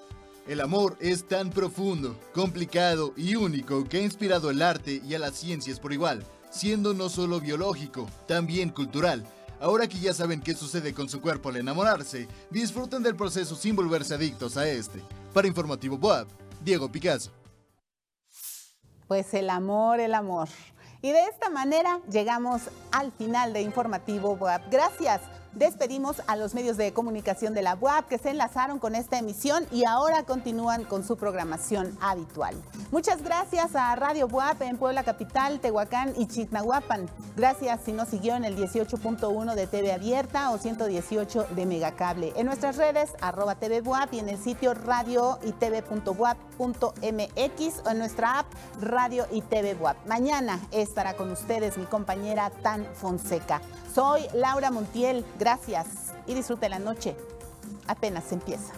El 0.47 0.59
amor 0.59 0.97
es 0.99 1.27
tan 1.27 1.51
profundo, 1.51 2.19
complicado 2.33 3.13
y 3.15 3.35
único 3.35 3.83
que 3.83 3.97
ha 3.97 4.01
inspirado 4.01 4.49
el 4.49 4.63
arte 4.63 5.03
y 5.07 5.13
a 5.13 5.19
las 5.19 5.35
ciencias 5.35 5.79
por 5.79 5.93
igual, 5.93 6.25
siendo 6.49 6.95
no 6.95 7.07
solo 7.07 7.39
biológico, 7.39 8.09
también 8.27 8.69
cultural. 8.69 9.23
Ahora 9.59 9.87
que 9.87 9.99
ya 9.99 10.15
saben 10.15 10.41
qué 10.41 10.55
sucede 10.55 10.95
con 10.95 11.09
su 11.09 11.21
cuerpo 11.21 11.49
al 11.49 11.57
enamorarse, 11.57 12.27
disfruten 12.49 13.03
del 13.03 13.15
proceso 13.15 13.55
sin 13.55 13.75
volverse 13.75 14.15
adictos 14.15 14.57
a 14.57 14.67
este. 14.67 14.99
Para 15.31 15.47
Informativo 15.47 15.95
Boab, 15.95 16.27
Diego 16.63 16.91
Picasso. 16.91 17.36
Pues 19.07 19.33
el 19.33 19.49
amor, 19.49 19.99
el 19.99 20.13
amor. 20.13 20.49
Y 21.01 21.11
de 21.11 21.23
esta 21.25 21.49
manera 21.49 21.99
llegamos 22.09 22.69
al 22.91 23.11
final 23.11 23.53
de 23.53 23.61
Informativo 23.61 24.35
Boab. 24.35 24.61
Gracias 24.69 25.21
Despedimos 25.57 26.21
a 26.27 26.35
los 26.35 26.53
medios 26.53 26.77
de 26.77 26.93
comunicación 26.93 27.55
de 27.55 27.63
la 27.63 27.75
UAP 27.81 28.07
que 28.09 28.19
se 28.19 28.29
enlazaron 28.29 28.77
con 28.77 28.93
esta 28.93 29.17
emisión 29.17 29.65
y 29.71 29.85
ahora 29.85 30.21
continúan 30.21 30.83
con 30.83 31.03
su 31.03 31.17
programación 31.17 31.97
habitual. 31.99 32.53
Muchas 32.91 33.23
gracias 33.23 33.75
a 33.75 33.95
Radio 33.95 34.27
UAP 34.27 34.61
en 34.61 34.77
Puebla 34.77 35.03
Capital, 35.03 35.59
Tehuacán 35.59 36.13
y 36.15 36.27
Chignahuapan. 36.27 37.09
Gracias 37.35 37.81
si 37.83 37.91
nos 37.91 38.07
siguió 38.07 38.35
en 38.35 38.45
el 38.45 38.55
18.1 38.55 39.55
de 39.55 39.65
TV 39.65 39.93
Abierta 39.93 40.51
o 40.51 40.59
118 40.59 41.47
de 41.55 41.65
Megacable. 41.65 42.33
En 42.35 42.45
nuestras 42.45 42.77
redes, 42.77 43.13
arroba 43.19 43.55
TV 43.55 43.81
UAP 43.81 44.13
y 44.13 44.19
en 44.19 44.29
el 44.29 44.37
sitio 44.37 44.75
radio 44.75 45.39
y 45.43 45.53
tv.wap.mx 45.53 46.17
o 47.83 47.89
en 47.89 47.97
nuestra 47.97 48.39
app 48.39 48.45
Radio 48.79 49.25
y 49.31 49.41
TV 49.41 49.73
UAP. 49.73 50.05
Mañana 50.05 50.59
estará 50.69 51.15
con 51.15 51.31
ustedes 51.31 51.79
mi 51.79 51.85
compañera 51.85 52.51
Tan 52.61 52.85
Fonseca. 52.93 53.59
Soy 53.97 54.21
Laura 54.35 54.69
Montiel, 54.69 55.25
Gracias 55.47 55.87
y 56.25 56.33
disfrute 56.33 56.67
la 56.67 56.77
noche. 56.77 57.15
Apenas 57.87 58.33
empieza. 58.33 58.73